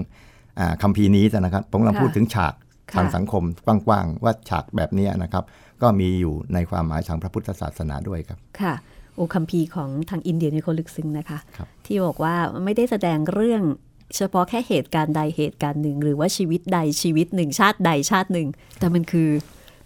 [0.58, 2.54] อาคัมภีร์นี้นะครับผมกำลังค่ะพูดถึงฉาก
[2.92, 5.44] ค่ะทางสังคมกว้างๆว่าฉากแบบนี้นะครับ
[5.82, 8.74] ก็มีอยู่ในความหมายทางพระพุทธศาสนาด้วยครับค่ะ
[9.16, 12.34] โอคัมภีร์ของทางอินเดียในคนลึกซึ้งนะคะครับที่บอกว่า
[12.64, 13.62] ไม่ได้แสดงเรื่อง
[14.16, 19.30] เฉพาะแค่เหตุการณ์ใดเหตุการณ์หนึ่ง หรือว่าชีวิตใดชีวิตหนึ่ง ชาติใดชาติหนึ่ง แต่มันคือ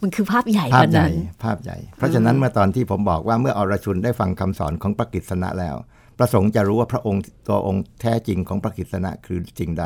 [0.02, 1.12] มันคือภาพใหญ่ภาพกว่าใหญ่นั้น
[1.44, 5.76] ภาพใหญ่ เพราะฉะนั้นเมื่อตอนที่ผมบอกว่าเมื่ออรชุนได้ฟังคำสอนของพระกิษณะแล้ว
[6.18, 9.84] ประสงค์จะรู้ว่าพระองค์ตัวองค์แท้จริงของพระกิษณะคือสิ่งใด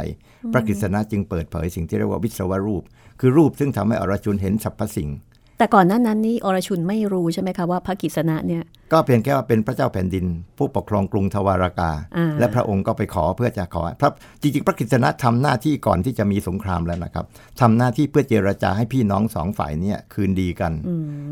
[0.52, 2.82] พระกิษณะจึงเปิดเผยสิ่งที่เรียกว่าวิศวรูป
[3.20, 5.08] คือรูปซึ่งทำให้อรชุนเห็นสรรพสิ่ง
[5.58, 8.62] แต่ก่อนหน้านั้นนี่อรชุนไม่รู้ใช่ไหมคะว่าพระกิษณะเนี่ย
[8.92, 10.24] ก็เพียงแค่ว่าเป็นพระเจ้าแผ่นดิน
[10.58, 14.10] ผู้ปกครองกรุงทวารากาอ่าและพระองค์ก็ไปขอเพื่อจะขอพระ
[14.42, 17.24] จริงๆ พระกฤษณะทำหน้าที่ก่อนที่จะมีสงครามแล้วนะครับ
[17.60, 20.72] ทำหน้าที่เพื่อเจรจาให้พี่น้องสองฝ่ายเนี่ยคืนดีกัน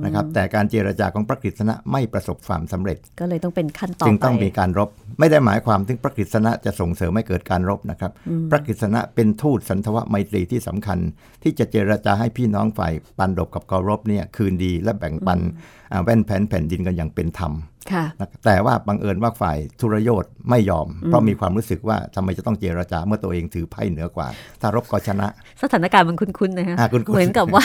[0.05, 8.13] นะครับแต่การเจรจาของพระกฤษณะไม่ประสบความสำเร็จ ก็เลยต้องเป็นขั้นตอนจึงต้องไปมีการรบ ไม่ได้หมายความถึงพระกฤษณะจะส่งเสริมให้เกิดการรบนะครับ
[8.51, 10.99] พระกฤษณะเป็นทูตสันทวไมตรีที่สำคัญ
[11.43, 17.53] ที่จะเจรจาให้พี่น้องฝ่ายปันดบกับกรบเนี่ยคืนดีและแบ่งปันอ่า แว่นแผ่นแผ่นดินกันอย่างเป็นธรรม
[17.93, 24.29] ค่ะนะแต่ว่าบังเอิญว่าฝ่ายทุรยศไม่ยอม เพราะมีความรู้สึกว่าทำไมจะต้องเจรจาเมื่อตัวเองถือไพ่เหนือกว่า
[24.61, 25.27] ถ้ารบก็ชนะ
[25.63, 27.65] สถานการณ์มันคุ้นๆนะฮะอ่าคุ้นๆเหมือนกับว่า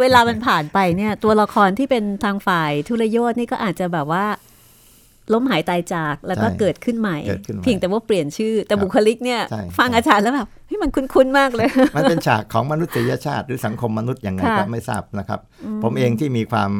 [0.00, 4.24] เวลามันผ่านไปเนี่ย ตัวละครที่เป็นทางฝ่ายทุรยศนี่ก็อาจจะแบบว่า
[5.32, 15.40] ล้มหายตายจากแล้วก็ใช่เกิดขึ้นใหม่เกิดขึ้นใหม่ เพียงแต่ว่าเปลี่ยนชื่อ แต่ครับบุคลิกเนี่ยใช่ฟังอาจารย์แล้วแบบเฮ้ยมันคุ้นๆมากเลย มันเป็นฉากของมนุษยชาติหรือสังคมมนุษย์ยังไงค่ะก็ไม่ทราบนะครับ
[15.84, 16.70] ผมเองที่มีความ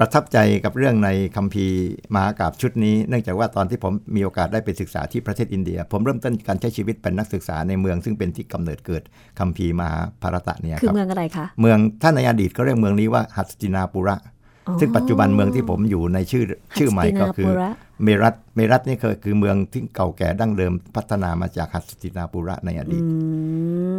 [0.00, 1.78] ประทับใจกับเรื่องในคัมภีร์
[2.14, 9.02] มหากาบชุดนี้ เนื่องจากว่าตอนที่ผมมีโอกาสได้ไปศึกษาที่ประเทศอินเดีย ผมเริ่มต้นการใช้ชีวิตเป็นนักศึกษาในเมืองซึ่งเป็นที่กำเนิดเกิด
[9.38, 14.35] คัมภีร์มหาภารตะเนี่ยคือครับเมืองอะไรคะเมืองถ้าในอดีตก็เรียกเมืองนี้ว่าหัสตินาปุระอ๋อ
[14.80, 16.44] ซึ่งปัจจุบันเมืองที่ผมอยู่ในชื่อ
[16.78, 17.70] ชื่อใหม่ก็คือหัสตินาปุระ
[18.04, 23.02] เมรัตเมรัตนี่คือคือเมืองที่เก่าแก่ดั้งเดิมพัฒนามาจากหัสตินาปุระในอดีต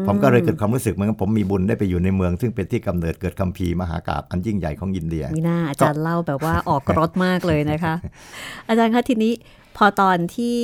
[0.07, 7.93] ผมก็เลยเกิดความรู้สึกเหมือนกับผมมีบุญได้ไปอยู่ในเมือง ซึ่งเป็นที่กำเนิดเกิดคัมภีร์มหากาบอันยิ่งใหญ่ของอินเดียมีหน้าอาจารย์เล่าแบบว่าออกรถมากเลยนะคะ
[8.67, 9.33] อาจารย์คะทีนี้
[9.77, 10.59] พอตอนที่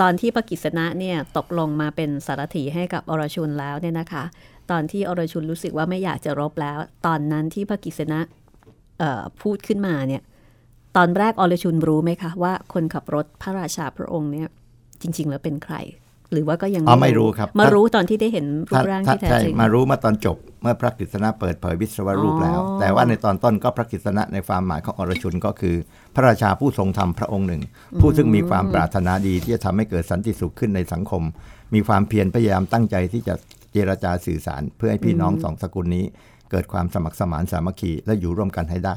[0.00, 4.24] ตอนที่พระกิษณะเนี่ยตกลงมาเป็นสารถีให้กับอรชุนแล้วเนี่ยนะคะ
[4.70, 8.45] ตอนที่อรชุนรู้สึกว่าไม่อยากจะรบแล้ว ตอนนั้นที่พระกิษณะเอ่อ
[9.42, 10.22] พูดขึ้นมาเนี่ย
[10.96, 14.48] ตอนแรกอรชุนรู้ไหมคะว่าคนขับรถพระราชาพระองค์เนี่ย
[15.02, 15.76] จริง ๆ แล้วเป็นใคร
[16.32, 25.76] หรือว่าก็ยังอ๋อไม่รู้ครับ มารู้ตอนที่ได้เห็นรูถ้าปร่างถ้าที่แท้ใช่จริงมารู้มาตอนจบเมื่อพระกฤษณะเปิดเผยวิศวรูปแล้วอ๋อแต่ว่าในตอนต้นก็พระกฤษณะในความหมายของอรชุนก็คือ
[26.14, 27.62] พระราชาผู้ทรงธรรมพระองค์หนึ่ง
[28.00, 31.22] ผู้ซึ่งมีความปรารถนาดีที่จะทำให้เกิดสันติสุขขึ้นในสังคม
[31.74, 33.34] มีความเพียรพยายามตั้งใจที่จะ
[33.72, 36.04] เจรจาสื่อสาร เพื่อให้พี่น้องสองสกุลนี้
[36.50, 38.96] เกิดความสมัครสมานสามัคคีและอยู่ร่วมกันให้ได้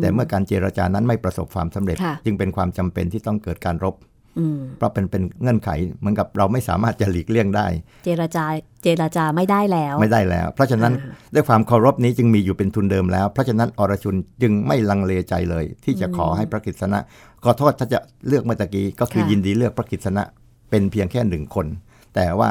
[0.00, 3.96] แต่เมื่อการเจรจานั้นไม่ประสบความสำเร็จค่ะจึงเป็นความจำเป็นที่ต้องเกิดการรบ
[4.38, 7.66] อืมเพราะเป็นเป็นเงื่อนไขเหมือนกับเราไม่สามารถจะหลีกเลี่ยงได้
[8.04, 8.44] เจรจา
[8.82, 10.92] เจรจาไม่ได้แล้ว ไม่ได้แล้ว เพราะฉะนั้น
[11.34, 17.00] ด้วยความเคารพนี้จึงมีอยู่เป็นทุนเดิมแล้ว เพราะฉะนั้นอรชุนจึงไม่ลังเลใจเลย ที่จะขอให้พระกฤษณะ
[17.44, 20.24] ขอโทษถ้าจะเลือกเมื่อตะกี้ก็คือค่ะยินดีเลือกพระกฤษณะ
[20.70, 21.66] เป็นเพียงแค่หนึ่งคน
[22.14, 22.50] แต่ว่า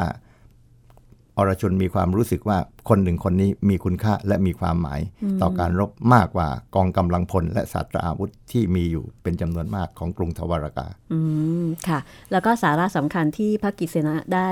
[1.38, 5.00] อรชนมีความรู้สึกว่าคนหนึ่งคนนี้มีคุณค่าและมีความหมาย
[5.42, 11.18] ต่อการรบมากกว่ากองกำลังพล และศาสตราอาวุธที่มีอยู่เป็นจำนวนมากของกรุงทวารากาอื
[11.64, 11.98] มค่ะ
[12.32, 14.50] แล้วก็สาระสำคัญที่พระกิษณะได้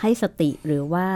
[0.00, 1.08] ให้สติหรือว่า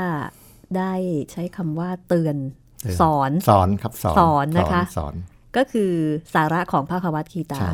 [0.77, 0.93] ได้
[1.33, 2.37] ใช้คำว่าเตือน
[2.83, 5.15] เตือนสอนสอนครับสอนสอนนะคะสอน
[5.57, 5.93] ก็คือ
[6.35, 7.73] สาระของพระควัตคีตาใช่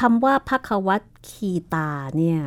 [0.00, 2.40] คำว่าพระควัตคีตาเนี่ย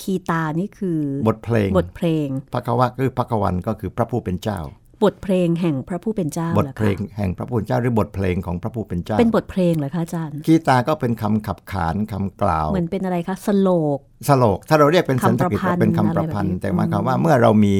[0.00, 4.60] คีตานี่คือบทเพลงบทเพลงพระควะคือพระกวันก็คือพระผู้เป็นเจ้า
[5.04, 17.76] บทเพลงแห่งพระผู้เป็นเจ้าบทหรอคะเพลงแห่งพระผู้เป็นเจ้าหรือบทเพลงของพระผู้เป็นเจ้า เป็นบทเพลงเหรอคะอาจารย์กีตาก็เป็นคำขับขานคำกล่าวเหมือนเป็นอะไรคะสโลกสโลกถ้าเราเรียกเป็นสันสกฤตคำประพันธ์เป็นคำประพันธ์อะไรแบบนี้แต่หมายความว่าเมื่อเรามี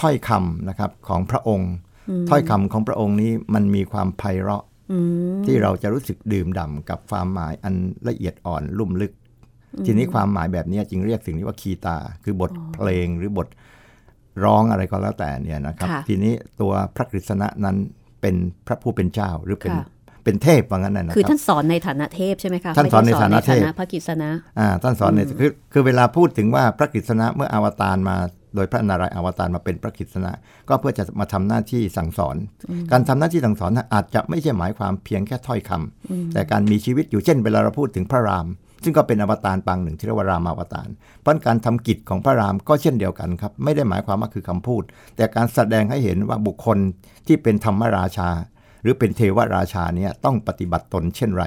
[0.00, 1.72] ถ้อยคำนะครับของพระองค์
[2.30, 4.98] ถ้อยคำของพระองค์นี้มันมีความไพเราะอื
[5.36, 7.74] มที่เราจะรู้สึกดื่มด่ำกับความหมายอัน
[8.08, 9.12] ละเอียดอ่อนลุ่มลึก
[9.86, 13.48] ทีนี้ความหมายแบบนี้จึงเรียกสิ่งนี้ว่าคีตา คือบทเพลงหรือบท
[14.44, 17.76] ร้องอะไรก็แล้วแต่เนี่ยนะครับค่ะทีนี้ตัวพระกฤษณะนั้น
[18.20, 18.34] เป็น
[18.66, 19.86] พระผู้เป็นเจ้าหรือเป็นค่ะ
[20.24, 28.16] เป็นเทพว่างั้นนะนะคือครับท่านสอนในฐานะเทพใช่ไหมคะท่านสอนในไม่ได้ฐานะเทพพระกิษณะอ่าท่านสอนในคือคือเวลาพูดถึงว่าพระกฤษณะเมื่ออวตารมา
[28.54, 30.32] โดยพระนารายณ์อวตารมาเป็นพระกฤษณะ
[30.68, 32.36] ก็เพื่อจะมาทำหน้าที่สั่งสอน
[32.90, 38.46] การทำหน้าที่สั่งสอนน่ะอาจจะไม่ใช่หมายความเพียงแค่ถ้อยคำแต่การมีชีวิตอยู่เช่นเวลาเราพูดถึงพระราม
[38.82, 40.88] ซึ่งก็เป็นอวตารปางหนึ่งที่เรียกว่ารามอวตาร
[41.20, 44.82] เพราะการทำกิจของพระรามก็เช่นเดียวกันครับ ไม่ได้หมายความว่าคือคำพูด
[45.16, 46.78] แต่การแสดงให้เห็นว่าบุคคล
[47.26, 48.30] ที่เป็นธรรมราชา
[48.82, 51.44] หรือเป็นเทวราชาเนี่ยต้องปฏิบัติตนเช่นไร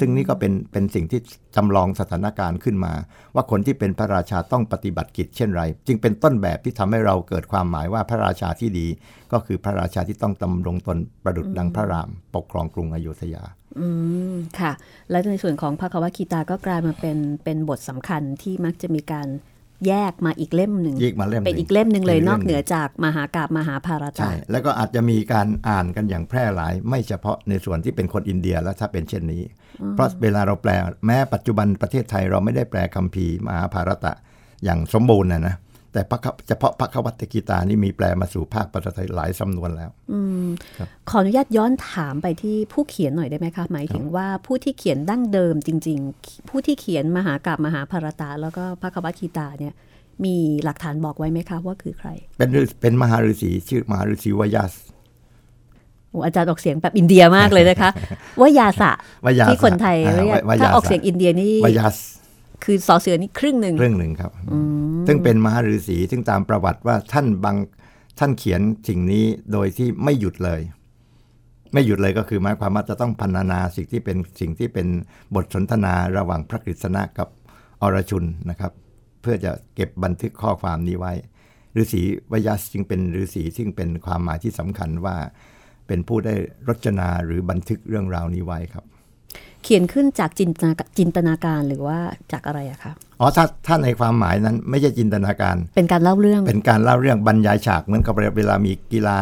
[0.00, 1.20] ซึ่งนี่ก็เป็นเป็นสิ่งที่
[1.56, 2.92] จำลองสถานการณ์ขึ้นมา
[3.34, 8.86] ว่าคนที่เป็นพระราชาต้องปฏิบัติกิจเช่นไร จึงเป็นต้นแบบที่ทำให้เราเกิดความหมายว่าพระราชาที่ดี
[9.32, 13.44] ก็คือพระราชาที่ต้องดำรงตนประดุจดังพระราม ปกครองกรุงอยุธยา
[13.78, 13.86] อื
[14.32, 14.72] มค่ะ
[15.10, 19.28] และในส่วนของพระควัตคีตาก็กลายมาเป็นเป็นบทสำคัญที่มักจะมีการ
[19.88, 29.42] แยกมาอีกเล่มหนึ่งอีกมาเล่มหนึ่งเป็นอีกเล่มหนึ่งเลยเป็นนเล่อมกหนึ่งเหนือจากมหากาบมหาภารตะใช่แล้วก็อาจจะมีการอ่านกันอย่างแพร่หลาย ไม่เฉพาะในส่วนที่เป็นคนอินเดียแล้วถ้าเป็นเช่นนี้
[29.94, 30.70] เพราะเวลาเราแปล
[31.06, 34.12] แม้ปัจจุบันประเทศไทยเราไม่ได้แปลคัมภีร์มหาภารตะ
[34.64, 35.54] อย่างสมบูรณ์นะนะ
[35.96, 40.46] แต่พระคัมเฉพาะพระควัตกีตานี่มีแปลมาสู่ภาคภาษาไทยหลายสำนวนแล้วอืม
[40.78, 49.74] ครับขออนุญาตย้อนถามไปที่ผู้เขียนหน่อยได้ไหมคะ หมายถึงว่าผู้ที่เขียนดั้งเดิมจริง ๆ ผู้ที่เขียนมหากาบมหาภารตะแล้วก็พระควัตคีตาเนี่ย
[50.24, 54.74] มีหลักฐานบอกไว้ไหมคะว่าคือใคร เป็นฤาษีเป็นมหาฤาษีชื่อมหาฤาษีวยัส
[56.10, 57.90] โอ้อาจารย์ออกเสียงแบบอินเดียมากเลยนะคะ
[58.40, 58.92] ว่ายาสะ
[59.26, 61.96] วยาสะที่คนไทยอ่าเรียกวยาสะถ้าออกเสียงอินเดียนี่วยัส
[62.64, 64.32] คือสอเสือนี่ครึ่งหนึ่งเรื่องหนึ่งครับ
[65.06, 67.56] ซึ่งเป็นมหาฤาษีซึ่งตามประวัติว่าท่านบาง
[68.18, 70.60] ท่านเขียนสิ่งนี้โดยที่ไม่หยุดเลย
[71.72, 74.86] ไม่หยุดเลยก็คือหมายความว่าจะต้องพันนาสิ่งที่เป็นสิ่งที่เป็น
[75.34, 77.28] บทสนทนาระหว่างพระกฤษณะกับ
[77.82, 78.72] อรชุนนะครับ
[79.22, 81.12] เพื่อจะเก็บบันทึกข้อความนี้ไว้
[81.80, 85.16] ฤาษีวยัสจึงเป็นฤาษีซึ่งเป็นความหมายที่สำคัญว่า
[85.86, 86.34] เป็นผู้ได้
[86.68, 88.84] รจนาหรือบันทึกเรื่องราวนี้ไว้ครับ
[89.68, 91.98] เขียนขึ้นจากจินตนาจินตนาการหรือว่า
[92.32, 99.18] จากอะไรอะคะอ๋อถ้าถ้าในความหมายนั้นไม่ใช่จินตนาการ เป็นการเล่าเรื่อง เป็นการเล่าเรื่องบรรยายฉากเหมือนกับเวลามีกีฬา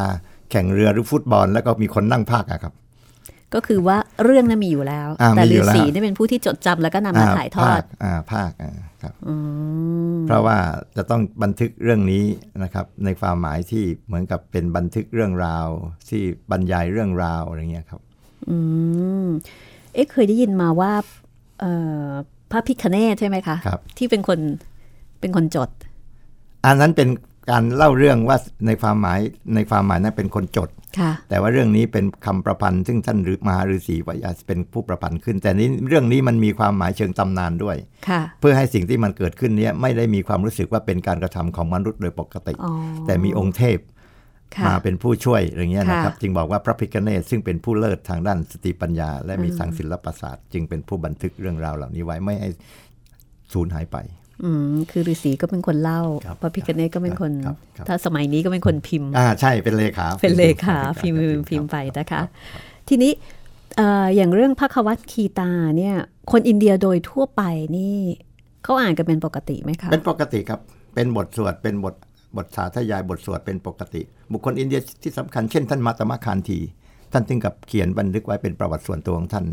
[0.50, 2.74] แข่งเรือหรือฟุตบอล แล้วก็มีคนนั่งภาคอะครับ
[3.54, 9.34] ก็คือว่าเรื่องนั้นมีอยู่แล้วอ่าแต่มีอยู่ฤาแล้วษีนี่เป็นผู้ที่จดจำแล้วก็นำมาถ่ายทอดภคอ่าภาคอ่าครับอื
[10.14, 10.58] มเพราะว่า
[10.96, 12.24] จะต้องบันทึกเรื่องนี้
[12.62, 15.68] นะครับ ในความหมายที่เหมือนกับเป็นบันทึกเรื่องราว
[16.08, 18.00] ที่บรรยายเรื่องราวอะไรเงี้ยครับ
[18.50, 18.58] อื
[19.26, 19.28] ม
[19.94, 20.92] เอ๊ะเคยได้ยินมาว่า
[21.60, 21.72] เอ่
[22.08, 22.10] อ
[22.50, 24.38] พระพิคเนตใช่ไหมคะครับที่เป็นคน
[25.20, 25.70] เป็นคนจด
[26.66, 27.08] อันนั้นเป็น
[27.50, 29.20] การเล่าเรื่องว่าในความหมาย
[29.54, 37.76] ในความหมายนั้นเป็นคนจดค่ะแต่ว่าเรื่องนี้เป็นคำประพันธ์ซึ่งท่านหรือมหาฤาษีวายาสเป็นผู้ประพันธ์ขึ้น แต่นี้เรื่องนี้มันมีความหมายเชิงตำนานด้วย
[38.08, 42.72] ค่ะเพื่อให้สิ่งที่มันเกิดขึ้นเนี้ไม่ได้มีความรู้สึกว่าเป็นการกระทำของมนุษย์โดยปกติอ๋อ
[43.06, 43.93] แต่มีองค์เทพค่ะ
[44.68, 52.50] มาเป็นผู้ช่วยอย่างเงี้ยนะครับค่ะจึงบอกว่าพระพิฆเนศซึ่งเป็นผู้เลิศทางด้านสติปัญญา และมีทางศิลปศาสตร์ จึงเป็นผู้บันทึกเรื่องราวเหล่านี้ไว้ไม่ให้
[53.52, 53.96] สูญหายไป
[54.44, 62.20] อืมคือฤาษีก็เป็นคนเล่าครับพระพิคเนตก็เป็นคนครับครับถ้าสมัยนี้ก็เป็นคนพิมพ์อ่าใช่เป็นเลขาเป็นเลขาพิมพ์พิมพ์พิมพ์ไปนะคะ
[62.88, 63.12] ทีนี้
[63.76, 65.94] เอ่ออย่างเรื่องพระควัตคีตาเนี่ย
[66.32, 67.42] คนอินเดียโดยทั่วไป
[67.76, 67.96] นี่
[68.64, 70.60] เขาอ่านกันเป็นปกติไหมคะเป็นปกติครับ
[70.94, 71.94] เป็นบทสวดเป็นบท
[72.36, 76.60] บทสาธยายบทสวดเป็นปกติ บุคคลอินเดียที่สำคัญเช่นท่านมาตมะคานที
[77.12, 79.46] ท่านถึงกับเขียนบันทึกไว้เป็นประวัติส่วนตัวของท่าน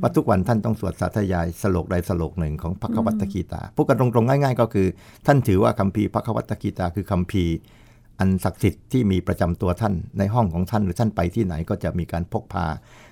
[0.00, 4.86] ว่าทุกวันท่านต้องสวดสาธยายสโลกใดสโลกหนึ่งของพระควัตกีตาพูดกันตรงๆง่าย ๆ ก็คือ
[5.26, 7.54] ท่านถือว่าคัมภีร์พระควัตกีตาคือคัมภีร์
[8.20, 12.66] อันศักดิ์สิทธิ์ที่มีประจำตัวท่านในห้องของท่านหรือท่านไปที่ไหนก็จะมีการพกพา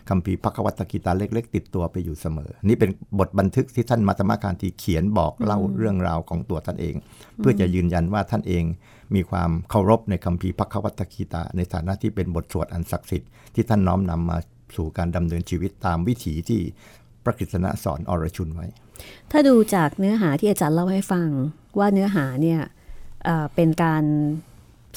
[0.08, 6.94] คัมภีร์พระคัตกีตาเล็ก ๆ ติดตัวไปอยู่เสมอ นี่เป็นบทบันทึกที่ท่านมัตมการทีเขียนบอกเล่าเรื่องราวของตัวท่านเอง
[7.38, 8.64] เพื่อจะยืนยันว่าท่านเอง
[9.14, 14.38] มีความเคารพในคัมภีพระคัตกีตา ในฐานะที่เป็นบทสวดอันศักดิ์สิทธิ์ที่ท่านน้อมนำมา
[14.76, 16.60] สู่การดำเนินชีวิตตามวิถีที่
[17.24, 18.66] พระกฤษณะสอนอรชุนไว้
[19.30, 21.28] ถ้าดูจากเนื้อหาที่อาจารย์เล่าให้ฟัง
[21.78, 22.60] ว่าเนื้อหาเนี่ย
[23.24, 24.04] เเป็นการ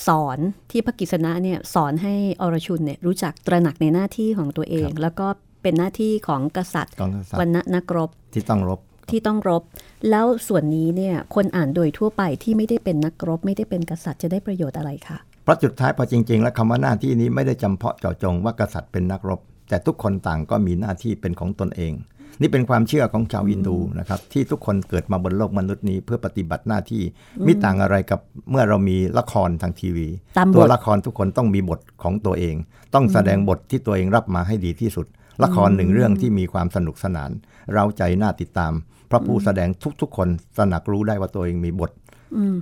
[0.07, 0.37] สอน
[0.71, 5.27] ที่พระกิษณะเนี่ยสอนให้อรชุนเนี่ยรู้จักตระหนักในหน้าที่ของตัวเอง แล้วก็
[5.61, 8.79] เป็นหน้าที่ของกษัตริย์ของกษัตริย์วันณนักรบที่ต้องรบ
[9.11, 9.63] ที่ต้องรบ
[10.09, 21.93] แล้วส่วนนี้เนี่ยคนอ่านโดยทั่วไปที่ไม่ได้เป็นนักรบ ไม่ได้เป็นกษัตริย์จะได้ประโยชน์อะไรคะเพราะจุดท้ายพอจริง ๆ แล้วคำว่าหน้าที่นี้ไม่ได้จำเพาะเจาะจงว่ากษัตริย์เป็นนักรบ แต่ทุกคนต่างก็มีหน้าที่เป็นของตนเอง
[22.41, 27.03] นี่เป็นความเชื่อของชาวอินดูนะครับที่ทุกคนเกิดมาบนโลกมนุษย์นี้เพื่อปฏิบัติหน้าที่
[27.45, 28.19] มิต่างอะไรกับ
[28.49, 32.55] เมื่อเรามีละครทางทีวีตามบทตัวละครทุกคนต้องมีบทของตัวเอง
[32.93, 35.05] ต้องแสดงบทที่ตัวเองรับมาให้ดีที่สุด
[35.43, 37.31] ละครหนึ่งเรื่องที่มีความสนุกสนาน
[37.73, 39.69] เราใจน่าติดตามเพราะผู้แสดง
[40.01, 41.91] ทุก ๆ คนตระหนักรู้ได้ว่าตัวเองมีบท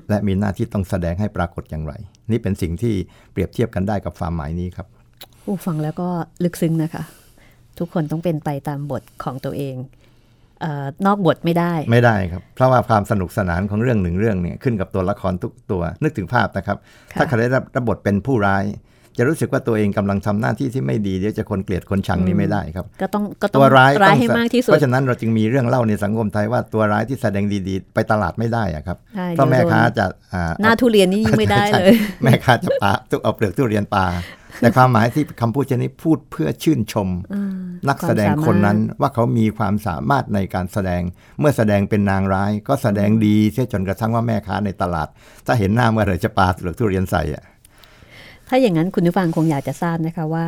[0.10, 1.93] และมีหน้าที่ต้องแสดงให้ปรากฏอย่างไร
[2.31, 2.93] นี่เป็นสิ่งที่
[3.31, 4.88] เปรียบเทียบกันได้กับความหมายนี้ครับ
[5.43, 6.10] ผู้ฟังแล้วก็
[6.43, 7.03] ลึกซึ้งนะคะ
[7.79, 9.75] ทุกคนต้องเป็นไปตามบทของตัวเอง
[10.62, 16.77] เออนอกบทไม่ได้ไม่ได้ครับ เพราะว่าความสนุกสนานของเรื่องหนึ่งเรื่องเนี่ยขึ้นกับตัวละครทุกตัวนึกถึงภาพนะครับ
[17.13, 18.63] ค่ะถ้าใครได้รับรับบทเป็นผู้ร้าย
[19.17, 31.82] จะรู้สึกว่าตัวเองกำลังทำหน้าที่ที่ไม่ดีเดี๋ยวจะคนเกลียดคนชังนี่ไม่ได้ครับ ก็ต้องก็ต้องตัวร้ายร้ายต้องให้มากที่สุดเพราะฉะนั้นเราจึงมีเรื่องเล่าในสังคมไทยว่าตัวร้ายที่แสดงดีๆ ไปตลาดไม่ได้อะครับใช่เพราะแม่เดี๋ยวโดนค้าจะอ่าหน้าทุเรียนนี่ยิ่งไม่ได้เลยใช่
[32.23, 34.06] แม่ค้าจะปาตุกเอาเปลือกทุเรียนปลา
[34.62, 37.10] แต่ความหมายที่คำพูดเช่นนี้พูดเพื่อชื่นชม
[37.89, 41.01] นักแสดงคนนั้นว่าเขามีความสามารถในการแสดง
[41.39, 45.08] เมื่อแสดงเป็นนางร้าย ก็แสดงดีเสียจนกระทั่งว่าแม่ค้าในตลาด
[45.45, 47.43] ถ้าเห็นหน้าเมื่อไหรจะปาเปลือกทุเรียนใส่อะ
[48.47, 50.47] ถ้าอย่างนั้นคุณผู้ฟังคงอยากจะทราบนะคะว่า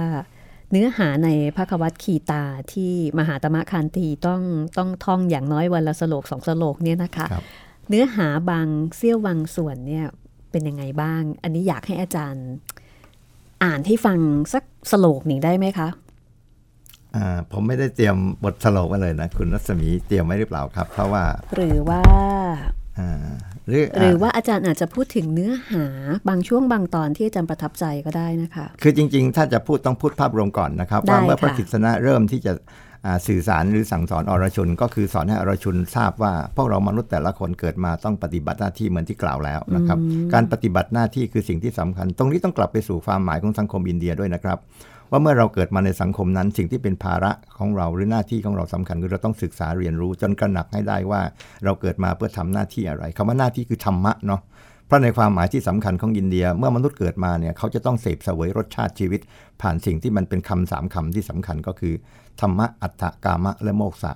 [0.71, 4.41] เนื้อหาในพระควัตคีตาที่มหาตมะคันธีต้อง
[4.77, 7.43] ต้องท่องอย่างน้อยวันละสโลกสองสโลกเนี่ยนะคะครับ
[7.89, 10.05] เนื้อหาบางเสี้ยวบางส่วนเนี่ย
[10.51, 12.47] เป็นยังไงบ้าง อันนี้อยากให้อาจารย์
[13.63, 14.19] อ่านให้ฟัง
[14.53, 15.89] สักสโลกหนึ่งได้ไหมคะ
[17.15, 21.23] อ่าผมไม่ได้เตรียมบทสโลกไว้เลยนะ คุณรัศมีเตรียมไว้หรือเปล่าครับ เพราะว่า
[21.55, 22.51] หรือว่าอ่า
[23.67, 25.85] หรือหรือว่าอาจารย์อาจจะพูดถึงเนื้อหา
[26.29, 32.53] บางช่วงบางตอนที่อาจารย์ประทับใจก็ได้นะคะ คือจริง ๆ ถ้าจะพูดต้องพูดภาพรวมก่อนนะครับได้ว่าเมื่อพระค่ะกิษณะเริ่มที่จะ
[33.05, 39.97] อ่าสื่อสารหรือสั่งสอนอรชุน ก็คือสอนให้อรชุนทราบว่าพวกเรามนุษย์แต่ละคนเกิดมาต้องปฏิบัติหน้าที่เหมือนที่กล่าวแล้วนะครับ
[40.33, 44.57] การปฏิบัติหน้าที่คือสิ่งที่สำคัญ ตรงนี้ต้องกลับไปสู่ความหมายของสังคมอินเดียด้วยนะครับ
[45.11, 51.21] ว่าเมื่อเราเกิดมาในสังคมนั้น สิ่งที่เป็นภาระของเราหรือหน้าที่ของเราสำคัญคือเราต้องศึกษาเรียนรู้ จนกระหนักให้ได้ว่า
[51.63, 54.41] เราเกิดมาเพื่อทำหน้าที่อะไรคำว่าหน้าที่คือธรรมะเนาะ
[54.87, 59.21] เพราะในความหมายที่สำคัญของอินเดีย เมื่อมนุษย์เกิดมาเนี่ยเขาจะต้องเสพเสวยรสชาติชีวิต
[59.61, 61.93] ผ่านสิ่งที่มันเป็นคำสามคำที่สำคัญก็คือ
[62.41, 64.11] ธรรมะอัตถกามะและโมกษะ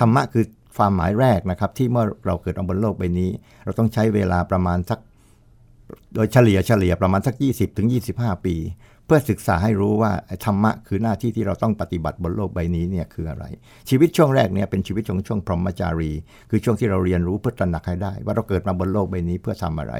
[0.00, 0.44] ธรรมะคือ
[0.76, 3.30] ความหมายแรกนะครับ ที่เมื่อเราเกิดมาบนโลกใบนี้
[3.64, 4.98] เราต้องใช้เวลาประมาณสัก
[6.14, 8.54] โดยเฉลี่ยเฉลี่ยประมาณสัก 20ถึง25 ปี
[9.08, 10.12] เพื่อศึกษาให้รู้ว่า
[10.44, 13.44] ธรรมะคือหน้าที่ที่เราต้องปฏิบัติบนโลกใบนี้เนี่ยคืออะไร
[13.88, 16.12] ชีวิตช่วงแรกเนี่ยเป็นชีวิตของช่วงพรหมจารี
[16.50, 19.94] คือช่วงที่เราเรียนรู้เพื่อตระหนักให้ได้ ว่าเราเกิดมาบนโลกใบนี้เพื่อทำอะไร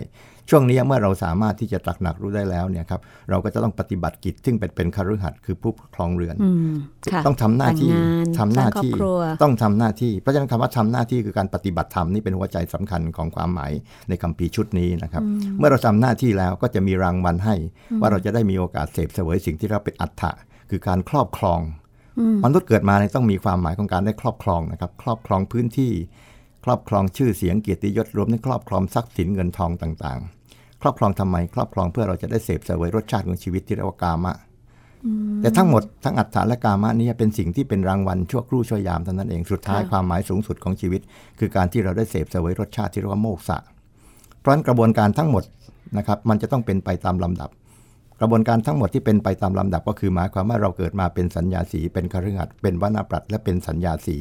[0.51, 6.75] ช่วงนี้เมื่อเราสามารถที่จะตระหนักรู้ได้แล้วเนี่ยครับเราก็จะต้องปฏิบัติกิจซึ่งเป็นเป็นคฤหัสถ์คือผู้ครองเรือนอืม
[7.13, 13.73] ค่ะต้องทำหน้าที่แต่งงานทำหน้าสร้างครอบที่ครัวต้องทำหน้าที่ เพราะฉะนั้นคำว่าทำหน้าที่คือการปฏิบัติธรรมนี่เป็นหัวใจสำคัญของความหมาย
[14.09, 15.23] ในคัมภีร์ชุดนี้นะครับ
[15.59, 17.55] เมื่อเราทำหน้าที่แล้วก็จะมีรางวัลให้
[18.01, 20.33] ว่าเราจะได้มีโอกาสเสพเสวยสิ่งที่เราเป็นอัตถะ
[20.71, 21.61] คือการครอบครอง
[22.45, 25.93] มนุษย์เกิดมาเนี่ยต้องมีความหมายของการได้ครอบครองนะครับ ครอบครองพื้นที่
[26.65, 30.38] ครอบครองชื่อเสียงเกียรติยศรวมทั้งครอบครองทรัพย์สินเงินทองต่างๆ
[30.83, 34.35] ครอบครองทำไม ครอบครองเพื่อเราจะได้เสพเสวยรสชาติของชีวิตที่เรียกว่ากามะ
[35.41, 41.01] แต่ทั้งหมดทั้งอัตถะและกามะนี้เป็นสิ่งที่เป็นรางวัลชั่วครู่ชั่วยามเท่านั้นเองสุดท้ายค่ะความหมายสูงสุดของชีวิต
[41.39, 43.59] คือการที่เราได้เสพเสวยรสชาติที่เรียกว่าโมกษะ
[44.41, 45.45] เพราะฉะนั้นกระบวนการทั้งหมด
[45.99, 47.51] นะครับมันจะต้องเป็นไปตามลำดับ
[48.21, 54.17] กระบวนการทั้งหมดที่เป็นไปตามลำดับก็คือหมายความว่าเราเกิดมาเป็นสัญญาสีเป็นคฤหัสถ์เป็นวนาปรัตและเป็นสัญญาสี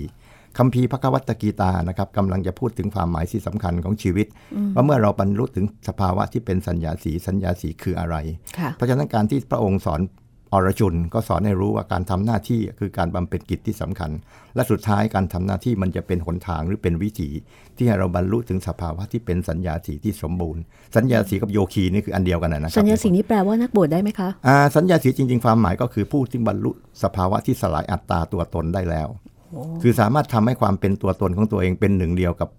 [0.58, 4.28] คัมภีร์พระกวัตกีตานะครับกำลังจะพูดถึงความหมายที่สำคัญของชีวิต
[4.76, 8.15] ว่าเมื่อเราบรรลุถึงสภาวะที่เป็นสัญญาสีสัญญาสีคืออะไร
[8.76, 10.02] เพราะฉะนั้นการที่พระองค์สอน
[10.54, 14.12] อรชุนก็สอนให้รู้ว่าการทำหน้าที่คือการบำเพ็ญกิจที่สำคัญ
[14.56, 17.30] และสุดท้ายการทำหน้าที่มันจะเป็นหนทางหรือเป็นวิถี
[17.78, 20.62] ที่ให้เราบรรลุถึงสภาวะที่เป็นสัญญาสีที่สมบูรณ์
[20.96, 24.30] สัญญาสีกับโยคีนี่คืออันเดียวกันนะครับสัญญาสีนี้แปลว่านักบวชได้ไหมคะ
[24.76, 26.72] สัญญาสีจริงๆความหมายก็คือผู้ที่บรรลุ
[27.04, 29.10] สภาวะที่สลายอัตตาตัวตนได้แล้ว
[29.82, 32.50] คือสามารถทำให้ความเป็นตัวตนของตัวเองเป็นหนึ่งเดียวกับ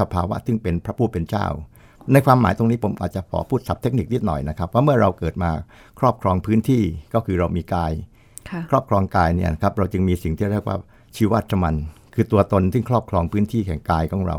[0.00, 1.46] สภาวะที่เป็นพระผู้เป็นเจ้า
[2.12, 5.50] ในความหมายตรงนี้ผมอาจจะขอพูดศัพท์เทคนิคนิดหน่อยนะครับว่าเมื่อเราเกิดมา
[6.00, 6.82] ครอบครองพื้นที่
[7.14, 7.92] ก็คือเรามีกาย
[8.50, 10.76] ค่ะครอบครองกายเนี่ยนะครับเราจึงมีสิ่งที่เรียกว่า
[11.16, 11.74] ชีวัตมัน
[12.14, 14.36] คือตัวตนที่ครอบครองพื้นที่แห่งกายของเรา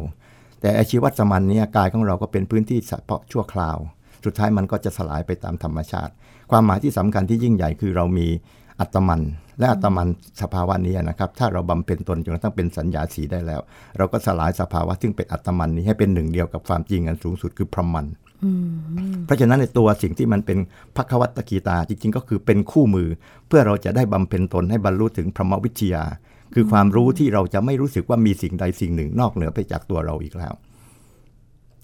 [0.61, 3.77] แต่ไอชีวัตมันเนี่ยกายของเราก็เป็นพื้นที่เฉพาะชั่วคราว
[4.25, 6.13] สุดท้ายมันก็จะสลายไปตามธรรมชาติ
[6.51, 8.27] ความหมายที่สำคัญที่ยิ่งใหญ่คือเรามี
[8.79, 9.21] อัตมัน
[9.59, 10.07] และอัตมัน
[10.41, 13.61] สภาวะนี้นะครับ ถ้าเราบำเพ็ญตนจนกระทั่งเป็นสัญญาสีได้แล้ว
[13.97, 18.05] เราก็สลายสภาวะซึ่งเป็นอัตมันนี้ให้เป็นหนึ่งเดียวกับความจริงอันสูงสุดคือพรหมัน
[19.25, 20.57] เพราะฉะนั้นในตัวสิ่งที่มันเป็น
[20.95, 23.07] พักวัตกีตาจริงๆ ก็คือเป็นคู่มือ
[23.47, 26.03] เพื่อเราจะได้บำเพ็ญตนให้บรรลุถึงพรหมวิทยา
[26.53, 30.53] คือความรู้ที่เราจะไม่รู้สึกว่ามีสิ่งใดสิ่งหนึ่งนอกเหนือไปจากตัวเราอีกแล้ว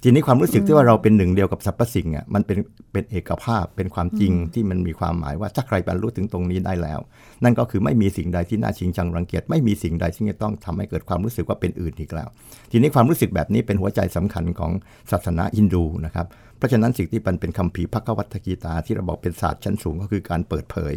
[0.05, 2.57] ทีนี้ความรู้สึกที่ว่าเราเป็นหนึ่งเดียวกับสรรพสิ่งอะมันเป็น
[2.91, 6.99] เป็นเอกภาพเป็นความจริงที่มันมีความหมายว่าถ้าใครบรรลุถึงตรงนี้ได้แล้ว
[7.43, 12.27] นั่นก็คือไม่มีสิ่งใดที่น่าชิงชังรังเกียจไม่มีสิ่งใดที่จะต้องทำให้เกิดความรู้สึกว่าเป็นอื่นอีกแล้ว
[12.71, 14.71] ทีนี้ความรู้สึกแบบนี้เป็นหัวใจสำคัญของ
[15.11, 20.93] ศาสนาฮินดูนะครับเพราะฉะนั้นสิ่งที่มันเป็นคำภีร์พักวัตกีตาที่เราบอกเป็นศาสตร์ชั้นสูงก็คือการเปิดเผย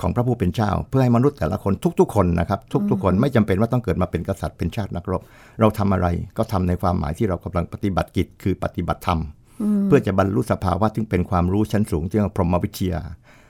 [0.00, 5.22] ของพระผู้เป็นเจ้า เพื่อให้มนุษย์แต่ละคนทุก ๆ คนนะครับ ทุก ๆ คนไม่จำเป็นว่าต้องเกิดมาเป็นกษัตริย์เป็นชาตินักรบ
[5.60, 6.06] เราทำอะไร
[6.38, 9.20] ก็ทำในความหมายที่เรากำลังปฏิบัติกิจคือปฏิบัติธรรม
[9.86, 13.02] เพื่อจะบรรลุสภาวะที่เป็นความรู้ชั้นสูงที่เรียกว่าพรหมวิทยา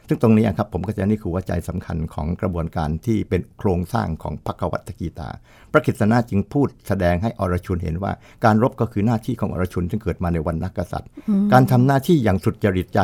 [0.09, 5.29] ซึ่งตรงนี้ครับผมก็จะนี่คือหัวใจสำคัญของกระบวนการที่เป็นโครงสร้างของพักวัตกีตา
[5.73, 8.13] พระคิดนาจึงพูดแสดงให้อรชุนเห็นว่า
[8.45, 11.11] การรบก็คือหน้าที่ของอรชุนที่เกิดมาในวันนักกษัตริย์
[11.53, 13.01] การทำหน้าที่อย่างสุดจริตใจ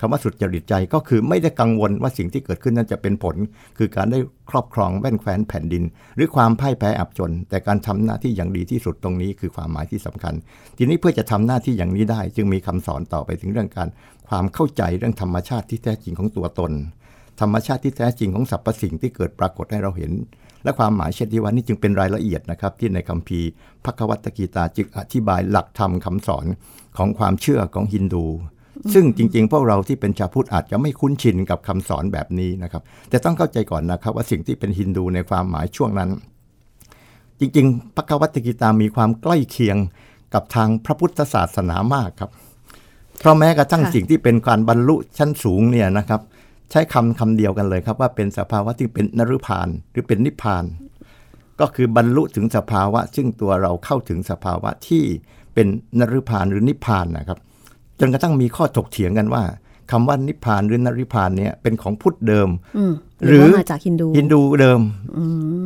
[0.00, 3.36] คำว่าสุดจริตใจก็คือไม่ได้กังวลว่าสิ่งที่เกิดขึ้นนั้นจะเป็นผล
[3.78, 4.18] คือการได้
[4.50, 5.82] ครอบครองแว่นแคว้นแผ่นดิน
[6.16, 10.34] หรือความพ่ายแพ้อับจน แต่การทำหน้าที่อย่างดีที่สุดตรงนี้คือความหมายที่สำคัญ
[10.76, 13.88] ทีนี้เพื่อจะทำหน้าที่อย่างนี้ได้ จึงมีคำสอนต่อไปถึงเรื่องการ
[14.28, 16.72] ความเข้าใจเรื่องธรรมชาติที่แท้จริงของตัวตน
[17.40, 20.12] ธรรมชาติที่แท้จริงของสรรพสิ่งที่เกิดปรากฏให้เราเห็น
[20.64, 23.48] และความหมายเช่นที่ว่านี่จึงเป็นรายละเอียดนะครับ ที่ในคัมภีร์
[23.84, 26.46] พักวัตกีตาจึงอธิบายหลักธรรมคำสอน
[26.96, 28.24] ของความเชื่อของฮินดู
[28.94, 36.10] ซึ่งจริงๆ พวกเราที่เป็นชาวพุทธอาจจะไม่คุ้นชินกับคำสอนแบบนี้นะครับ แต่ต้องเข้าใจก่อนนะครับว่าสิ่งที่เป็นฮินดูในความหมายช่วงนั้น
[37.40, 39.76] จริงๆพักวัตกีตามีความใกล้เคียง
[40.34, 42.30] กับทางพระพุทธศาสนามากครับ
[43.18, 46.20] เพราะแม้กระทั่งค่ะสิ่งที่เป็นการบรรลุชั้นสูงเนี่ยนะครับ
[46.70, 50.64] ใช้คำคำเดียวกันเลยครับ ว่าเป็นสภาวะที่เป็นนรุพานหรือเป็นนิพพาน
[51.60, 55.04] ก็คือบรรลุถึงสภาวะ ซึ่งตัวเราเข้าถึงสภาวะที่
[55.54, 55.66] เป็น
[55.98, 57.38] นรุพานหรือนิพพานนะครับ
[58.00, 59.42] จนกระทั่งมีข้อถกเถียงกันว่า
[59.90, 62.92] คำว่านิพพานหรือนริพานเนี่ยเป็นของพุทธเดิมอืม
[63.26, 64.80] หรือว่ามาจากฮินดูฮินดูเดิม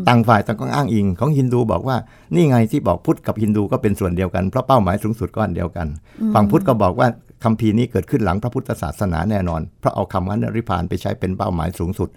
[0.09, 1.97] ต่างฝ่ายต่างก็อ้างอิงของฮินดูบอกว่า
[2.35, 5.87] นี่ไงที่บอกพุทธกับฮินดูก็เป็นส่วนเดียวกันเพราะเป้าหมายสูงสุดก็อันเดียวกัน
[6.35, 7.09] ฝั่งพุทธก็บอกว่า
[7.45, 12.09] คัมภีร์นี้เกิดขึ้นหลังพระพุทธศาสนาแน่นอน เพราะเอาคำว่านริพานไปใช้เป็นเป้าหมายสูงสุด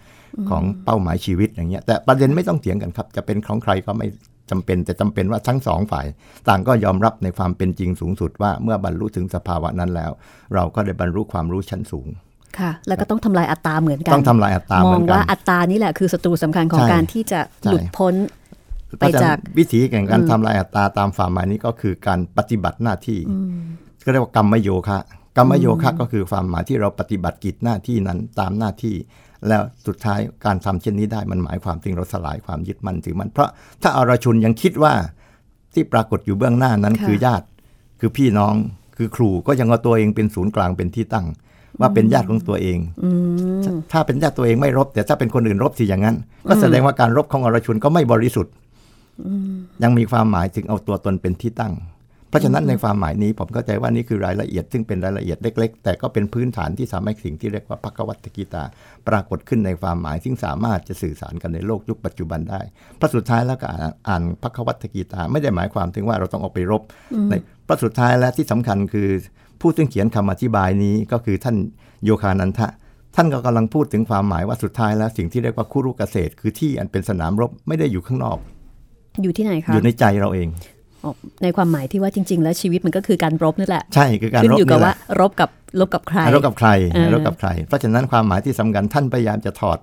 [0.50, 4.08] ของเป้าหมายชีวิตอย่างเงี้ยแต่ประเด็นไม่ต้องเถียงกันครับ จะเป็นของใครก็ไม่
[4.50, 6.06] จำเป็นแต่จำเป็นว่าทั้งสองฝ่าย
[6.48, 10.12] ต่างก็ยอมรับในความเป็นจริงสูงสุดว่าเมื่อบรรลุถึงสภาวะนั้นแล้ว
[10.56, 12.08] เราก็ได้บรรลุความรู้ชั้นสูง
[12.60, 18.14] ค่ะ แล้วก็ต้องทำลายอัตตาเหมือนกันต้องทำลายอัตตามเหอมืงอนกันว่าอัตตานี่แหละคือศัตรูสำคัญของใช่การที่จะใช่หลุดพ้น
[19.00, 23.20] ไปจากเพระฉะนั้นวิธีแห่งการทำลายอัตตาตามฝ่าหมายนี้ก็คือการปฏิบัติหน้าที่
[24.04, 25.00] ก็เรียกว่ากรรมโยคะ
[25.38, 28.96] กรรมโยคะก็คือความหมายที่เราปฏิบัติกิจหน้าที่นั้นตามหน้าที่
[29.50, 33.50] แล้วสุดท้ายการทำเช่นนี้ได้มันหมายความถึงเราสลายความยึดมั่นถือมันเพราะ
[33.82, 34.94] ถ้าอรชุนยังคิดว่า
[35.74, 37.46] ที่ปรากฏอยู่เบื้องหน้านั้นค่ะคือญาติ
[38.00, 38.56] คือพี่น้อง
[38.98, 41.26] คือครูก็ยังเอาตัวเองเป็นศูนย์กลางเป็นที่ตั้ง
[41.80, 42.80] ว่าเป็นญาติของตัวเอง
[43.92, 46.16] ถ้าเป็นญาติตัวเองไม่รบ แต่ถ้าเป็นคนอื่นรบสิอย่างนั้น
[46.48, 48.54] ก็แสดงว่าการรบของอรชุนก็ไม่บริสุทธิ์
[49.84, 51.74] ยังมีความหมายถึงเอาตัวตนเป็นที่ตั้ง
[52.34, 58.64] เพราะฉะนั้นในความหมายนี้ผมเข้าใจว่านี่คือรายละเอียด ซึ่งเป็นรายละเอียดเล็ก ๆ แต่ก็เป็นพื้นฐานที่ทำให้สิ่งที่เรียกว่าพักวัตกีตา
[59.08, 62.62] ปรากฏขึ้นในความหมายซึ่งสามารถจะสื่อสารกันในโลกยุคปัจจุบันได้
[62.98, 66.82] เพราะสุดท้ายแล้วก็อ่านอ่านพักวัตกีตา ไม่ได้หมายความถึงว่าเราต้องออกไปรบ
[67.30, 67.34] ใน
[67.66, 69.10] เพราะสุดท้ายและที่สำคัญคือ
[69.62, 71.56] ผู้ซึ่งเขียนคำอธิบายนี้ก็คือท่าน
[72.04, 72.68] โยคานันทะ
[73.16, 78.38] ท่านก็กำลังพูดถึงความหมายว่าสุดท้ายแล้วสิ่งที่เรียกว่าคุรุเกษตร คือที่อันเป็นสนามรบไม่ได้อยู่ข้างนอก
[79.24, 80.48] อยู่ที่ไหนคะอยู่ในใจเราเอง
[81.04, 81.12] อ๋อ
[81.44, 89.78] ในความหมายที่ว่าจริง ๆ แล้วชีวิตมันก็คือการรบนี่แหละ ใช่คือการขึ้นรบอยู่กับนี่แหว่าละรบกับรบกับใคร รบกับใครเออรบกับใคร เพราะฉะนั้นความหมายที่สำคัญท่านพยายามจะถอด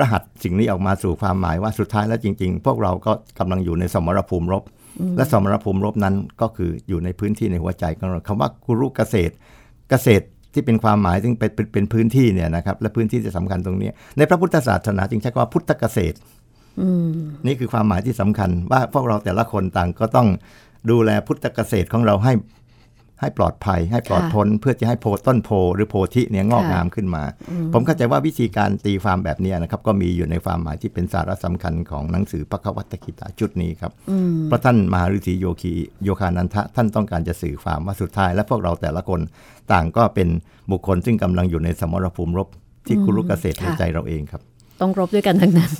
[0.00, 4.62] รหัสสิ่งนี้ออกมาสู่ความหมายว่าสุดท้ายแล้วจริง ๆ พวกเราก็กำลังอยู่ในสมรภูมิรบ
[5.16, 9.34] และสมรภูมิรบนั้นก็คืออยู่ในพื้นที่ในหัวใจของเราคำว่ากุรุเกษตร
[9.90, 16.16] เกษตรที่เป็นความหมายซึ่งเป็นเป็นเป็นพื้นที่เนี่ยนะครับและพื้นที่ที่สำคัญตรงนี้ ในพระพุทธศาสนาจึงใช้คำว่าพุทธเกษตร
[17.46, 20.28] นี่คือความหมายที่สำคัญว่าพวกเราแต่ละคนต่างก็ต้อง
[20.90, 22.32] ดูแลพุทธเกษตรของเราให้
[23.20, 27.22] ให้ปลอดภัย ให้ปลอดพ้นเพื่อจะให้โพต้นโพหรือโพธิเนี่ยงอกงามขึ้นมา
[27.72, 33.92] ผมเข้าใจว่าวิธีการตีความแบบนี้นะครับ ก็มีอยู่ในความหมายที่เป็นสาระสำคัญของหนังสือพระควัตกิตาชุดนี้ครับ
[34.46, 35.72] เพราะท่านมหาฤาษีโยคี
[36.04, 39.20] โยคานันทะท่านต้องการจะสื่อความว่าสุดท้าย และพวกเราแต่ละคน
[39.72, 40.28] ต่างก็เป็น
[40.70, 42.48] บุคคลซึ่งกำลังอยู่ในสมรภูมิรบ
[42.86, 44.42] ที่คุรุกเกษตรในใจเราเองครับ
[44.80, 45.72] ต้องรบด้วยกันทั้งนั้น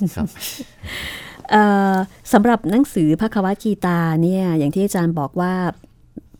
[2.33, 5.53] สำหรับหนังสือพระควกีตาเนี่ยอย่างที่อาจารย์บอกว่า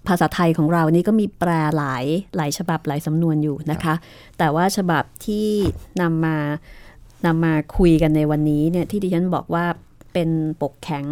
[0.08, 3.96] ภาษาไทยของเรานี่ก็มีแปลหลายหลายฉบับหลายสำนวนอยู่นะคะ
[4.38, 5.48] แต่ว่าฉบับที่
[6.02, 6.38] นำมา
[7.26, 9.66] นำมาคุยกันในวันนี้เนี่ยที่ดิฉันบอกว่า
[10.14, 10.30] เป็น
[10.62, 11.06] ปกแข็ง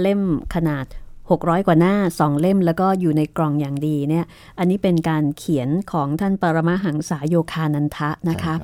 [0.00, 0.20] เล่ม
[0.54, 0.86] ขนาด
[1.26, 4.24] 600 กว่าหน้าสองเล่มแล้วก็อยู่ในกล่องอย่างดีเนี่ย
[4.58, 8.54] อันนี้เป็นการเขียนของท่านปรมาหังษาโยคานันทะนะคะ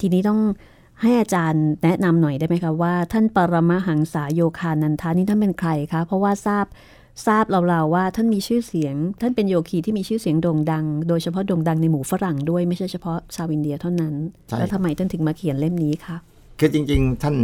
[0.00, 0.40] ทีนี้ต้อง
[1.00, 6.66] ให้อาจารย์แนะนำหน่อยได้ไหมคะว่าท่านปรมาหังษาโยคานันทานี่ท่านเป็นใครคะ เพราะว่าทราบ
[7.26, 14.14] ทราบเราๆว่าท่านมีชื่อเสียง ท่านเป็นโยคีที่มีชื่อเสียงโด่งดัง โดยเฉพาะโด่งดังในหมู่ฝรั่งด้วยไม่ใช่เฉพาะชาวอินเดียเท่านั้น
[14.58, 16.16] แล้วทำไมท่านถึงมาเขียนเล่มนี้คะ
[16.58, 17.36] คือจริง ๆ ท่าน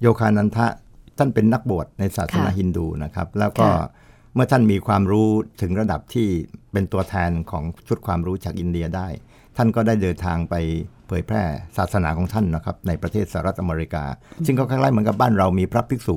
[0.00, 0.66] โยคานันทะ
[1.18, 3.68] ท่านเป็นนักบวชในศาสนาฮินดูนะครับ แล้วก็
[4.34, 5.28] เมื่อท่านมีความรู้
[5.60, 6.28] ถึงระดับที่
[6.72, 9.08] เป็นตัวแทนของชุดความรู้จากอินเดียได้
[9.56, 10.54] ท่านก็ได้เดินทางไป
[11.08, 11.42] เผยแพร่
[11.76, 14.04] ศาสนาของท่านนะครับ ในประเทศสหรัฐอเมริกา
[14.46, 16.16] ซึ่งก็คล้ายๆเหมือนกับบ้านเรามีพระภิกษุ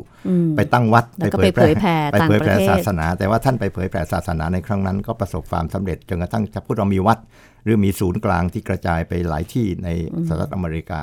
[0.56, 7.18] ไปตั้งวัดไปเผยแพร่ไปเผยแพร่ศาสนา แต่ว่าท่านไปเผยแพร่ศาสนาในครั้งนั้น ก็ประสบความสำเร็จจนกระทั่งจะพูดเรามีวัด
[7.64, 9.90] หรือมีศูนย์กลางที่กระจายไปหลายที่ใน
[10.28, 11.02] สหรัฐอเมริกา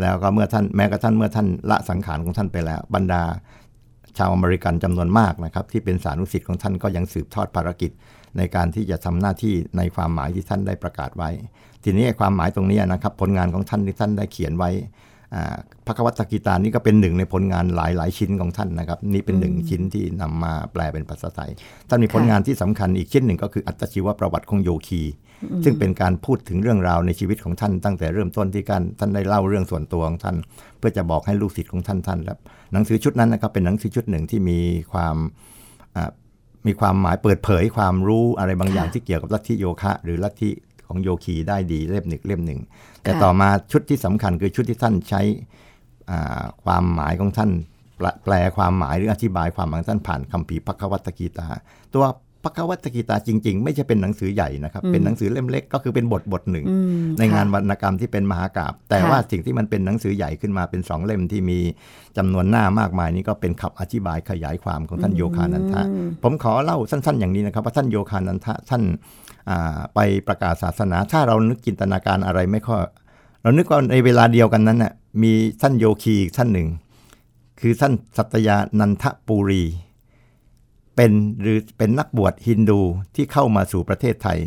[0.00, 3.22] แล้วก็เมื่อท่านแม้กระทั่งเมื่อท่านละสังขารของท่านไปแล้ว บรรดา
[4.18, 7.90] ชาวอเมริกันจำนวนมากนะครับที่เป็นสานุสิทธิ์ของท่านก็ยังสืบทอดภารกิจ
[8.36, 11.30] ในการที่จะทำหน้าที่ในความหมายที่ท่านได้ประกาศไว้
[11.84, 14.70] ทีนี้ความหมายตรงนี้นะครับผลงานของท่านที่ท่านได้เขียนไว้
[15.86, 21.50] พระควัตกิตานี่ก็เป็นหนึ่งในผลงานหลายหลายชิ้นของท่านนะครับ นี่เป็นหนึ่งชิ้นที่นำมาแปลเป็นภาษาไทย
[21.88, 25.02] ท่านมีผลงานที่สำคัญอีกชิ้นหนึ่งก็คืออัตชีวประวัติของโยคี
[25.64, 30.36] ซึ่งเป็นการพูดถึงเรื่องราวในชีวิตของท่านตั้งแต่เริ่มต้นที่การท่านได้เล่าเรื่องส่วนตัวของท่าน
[30.78, 32.38] เพื่อจะบอกให้ลูกศิษย์ของท่านท่านแล้ว
[32.72, 34.58] หนังสือชุดนั้นนะครับเป็นหนังสือชุดหนึ่งที่มี
[34.92, 35.16] ความ
[36.66, 40.50] มีความหมายเปิดเผยความรู้อะไรบางอย่างที่เกี่ยวกับลัทธิโยคะ หรือลัทธิ
[40.86, 42.60] ของโยคีได้ดีเล่มหนึ่งเล่มหนึ่ง
[43.02, 45.22] แต่ต่อมาชุดที่สำคัญคือชุดที่ท่านใช้
[46.64, 47.50] ความหมายของท่าน
[48.24, 51.48] แปลความหมายหรืออธิบายความหมายท่านผ่านคำพีพักวัตกีตา
[51.94, 52.04] ตัว
[52.44, 56.66] พักวัตกีตาจริง ๆ ไม่ใช่เป็นหนังสือใหญ่นะครับ เป็นหนังสือเล่มเล็กก็คือเป็นบทบทหนึ่ง
[57.18, 61.58] ในงานวรรณกรรมที่เป็นมหากราบแต่ว่าสิ่งที่มันเป็นหนังสือใหญ่ขึ้นมาเป็นสองเล่มที่มี
[62.16, 65.82] จำนวนหน้ามากมายนี้ก็เป็นขับอธิบายขยายความของท่านโยคานันทะ
[66.22, 68.82] ผมขอเล่าสั้น ๆ อย่างนี้นะครับว่าท่านโยคานันทะท่าน
[69.94, 72.82] ไปประกาศศาสนา ถ้าเรานึกจินตนาการอะไรไม่ค่อย
[73.42, 74.92] เรานึกว่าในเวลาเดียวกันนั้นน่ะ
[75.22, 75.32] มี
[75.62, 76.68] ท่านโยคีท่านหนึ่ง
[77.60, 79.64] คือท่านสัตยานันทปุรี
[80.96, 82.80] เป็นหรือเป็นนักบวชฮินดู
[83.14, 84.38] ที่เข้ามาสู่ประเทศไทย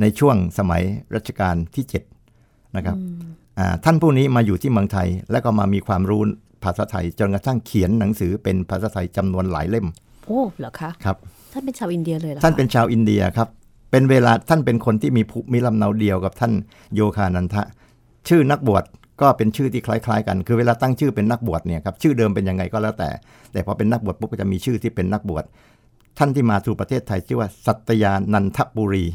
[0.00, 0.82] ในช่วงสมัย
[1.14, 1.84] รัชกาลที่
[2.28, 2.96] 7 นะครับ
[3.84, 6.22] ท่านผู้นี้มาอยู่ที่เมืองไทย แล้วก็มามีความรู้
[6.64, 9.86] ภาษาไทย จนกระทั่งเขียนหนังสือเป็นภาษาไทยจำนวนหลายเล่ม
[10.26, 11.16] โอ้เหรอคะครับ
[11.52, 13.48] ท่านเป็นชาวอินเดียเลยเหรอท่านเป็นชาวอินเดียครับ
[13.90, 16.52] เป็นเวลาท่านเป็นคนที่มีภูมิลำเนาเดียวกับท่าน
[16.94, 17.62] โยคานันทะ
[18.28, 18.84] ชื่อนักบวช
[19.20, 23.10] ก็เป็นชื่อที่คล้าย ๆ กัน คือเวลาตั้งชื่อเป็นนักบวชเนี่ยครับชื่อเดิมเป็นยังไงก็แล้วแต่
[23.52, 25.44] แต่พอเป็นนักบวชปุ๊บก็จะมีชื่อที่เป็นนักบวช
[26.18, 29.06] ท่านที่มาสู่ประเทศไทยชื่อว่าสัตยานันทปุรี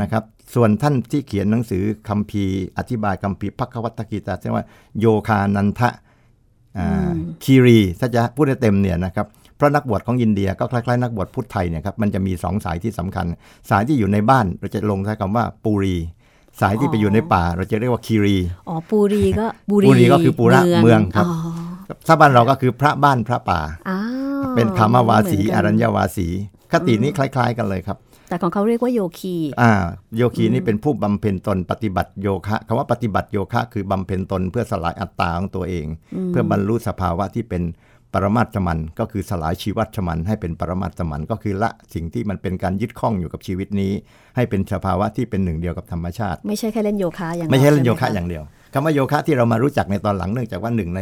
[0.00, 4.66] นะครับ ส่วนท่านที่เขียนหนังสือคัมภีร์อธิบายคัมภีร์พักวัตกีตาเรียกว่า
[4.98, 5.90] โยคานันทะ
[7.44, 9.26] คีรีถ้าจะพูดได้เต็มเนี่ยนะครับ
[9.62, 13.26] พราะนักบวชของอินเดียก็คล้ายๆนักบวชพุทธไทยเนี่ยครับมันจะมีสองสายที่สำคัญ
[13.70, 15.96] สายที่อยู่ในบ้านเราจะลงใช้คำว่าปูรี
[16.60, 18.36] สายที่ไปอยู่ในป่า เราจะเรียกว่าคีรี
[18.68, 21.26] อ๋อปูรีก็ปูรีก็คือปูระเมืองครับ
[22.06, 23.60] ถ้าบ้านเราก็คือพระบ้านพระป่า
[24.54, 26.28] เป็นคำวาสีอรัญญวาสี
[26.72, 29.72] คตินี้คล้าย ๆ กันเลยครับ แต่ของเขาเรียกว่าโยคีอ่า
[30.16, 35.86] โยคีนี่เป็นผู้บำเพ็ญตนปฏิบัติโยคะคำว่าปฏิบัติโยคะ คือบำเพ็ญตนเพื่อสลายอัตตาของตัวเอง
[36.28, 37.62] เพื่อบรรลุสภาวะที่เป็น
[38.12, 43.92] ปรมาตมันก็คือสลายชีวัตมันให้เป็นปรมาตมันก็คือละสิ่งที่มันเป็นการยึดข้องอยู่กับชีวิตนี้
[44.36, 48.42] ให้เป็นสภาวะที่เป็นหนึ่งเดียวกับธรรมชาติ ไม่ใช่แค่เล่นโยคะอย่างไม่ใช่เล่นโยคะอย่างเดียว
[48.72, 51.00] คำว่าโยคะที่เรามารู้จักในตอนหลังเนื่องจากว่าหนึ่งใน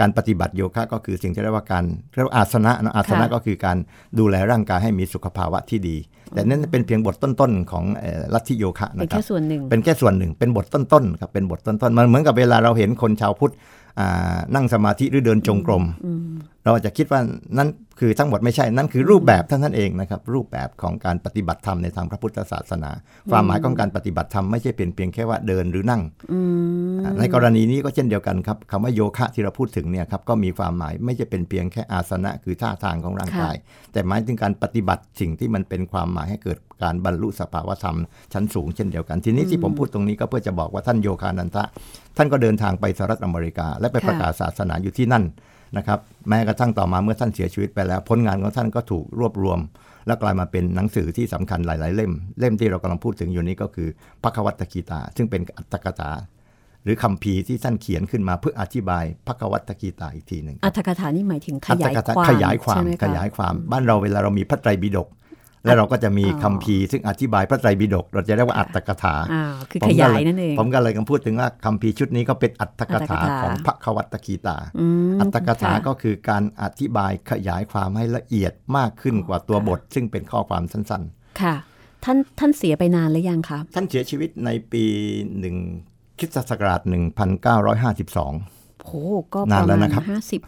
[0.00, 3.76] การปฏิบัติโยคะก็คือสิ่งที่เรียกว่าการเรียกว่าอาสนะนะอาสนะก็คือการ
[4.18, 5.96] ดูแลร่างกายให้มีสุขภาวะที่ดี
[6.34, 7.84] แต่นั่นเป็นเพียงบทต้นๆของ
[8.34, 13.52] ลัทธิโยคะนะครับเป็นแค่ส่วนหนึ่งเป็นแค่ส่วนหนึ่งเป็นบทต้นๆครับเป็นบทต้นๆมันเหมือนกับเวลาเราเห็นคนชาวพุทธ
[14.54, 15.84] นั่งสมาธิหรือเดินจงกรม
[16.64, 17.20] เราอาจจะคิดว่า
[17.58, 17.68] นั่น
[18.00, 22.90] คือทั้งหมดไม่ใช่นั่นคือรูปแบบเท่านั้นเองนะครับ รูปแบบของการปฏิบัติธรรมในทางพระพุทธศาสนา
[23.30, 26.02] ความหมายของการปฏิบัติธรรมไม่ใช่เป็นเพียงแค่ว่าเดินหรือนั่ง
[27.18, 33.56] ในกรณีนี้ก็เช่นเดียวกันครับคำว่าโยคะที่เราพูดถึงเนี่ยครับก็มีความหมายไม่ใช่เป็นเพียงแค่อาสนะคือท่าทางของร่างกาย
[33.92, 37.98] แต่หมายถึงการปฏิบัติสิ่งที่มันเป็นความหมายให้เกิดการบรรลุสภาวธรรม
[38.32, 41.64] ชั้นสูงเช่นเดียวกัน ทีนี้ที่ผมพูดตรงนี้ก็เพื่อจะบอกว่าท่านโยคานันทะ
[42.16, 45.24] ท่านก็เดินทางไปสหรัฐอเมริกา และไปประกาศศาสนาอยู่ที่นั่น
[45.76, 45.98] นะครับ
[46.28, 49.58] แม้กระทั่งต่อมาเมื่อท่านเสียชีวิตไปแล้ว ผลงานของท่านก็ถูกรวบรวม
[50.06, 53.88] และกลายมาเป็นหนังสือที่สำคัญหลาย ๆ เล่ม เล่มที่เรากำลังพูดถึงอยู่นี้ก็คือ
[54.22, 56.10] พระควัตกีตา ซึ่งเป็นอัตถกถา
[56.84, 65.08] หรือคำพีร์ที่ท่านเขียนขึ้นมาเพื่ออธิบายพระควัตกีตาอีกทีหนึ่งอัตถกถานี่หมายถึงขยายอัตถกถความขยายความใช่ไหะขยายความ บ้านเราเวลาเรามีพระไตรปิฎก
[65.66, 81.02] แล้วเราก็จะมีอ๋อคำพีร์ซึ่งอธิบายพระไตรปิฎกเราจะเรียกว่าอัตถกถาอ่าคือผมขก็ยายเลนั่นเองผมก็เลยกำลังพูดถึงว่าคำพีร์ชุดนี้ก็เป็นอัตถกถาอัตถกถาของพระควัตกีตาอืมอัตถกถาค่ะก็คือการอธิบายขยายความให้ละเอียดมากขึ้นกว่าตัวบท ซึ่งเป็นข้อความสั้น
[81.42, 81.56] ค่ะ
[82.04, 84.84] ท่านท่านเสียไปนานหรือยังคะๆท่านเสียชีวิตในปี
[85.38, 85.56] หนึ่ง
[86.18, 86.80] คริสตศักราช
[88.02, 88.92] 1952โห
[89.34, 90.40] ก็ปนานระแล้วมาณนะครับห้าสิบ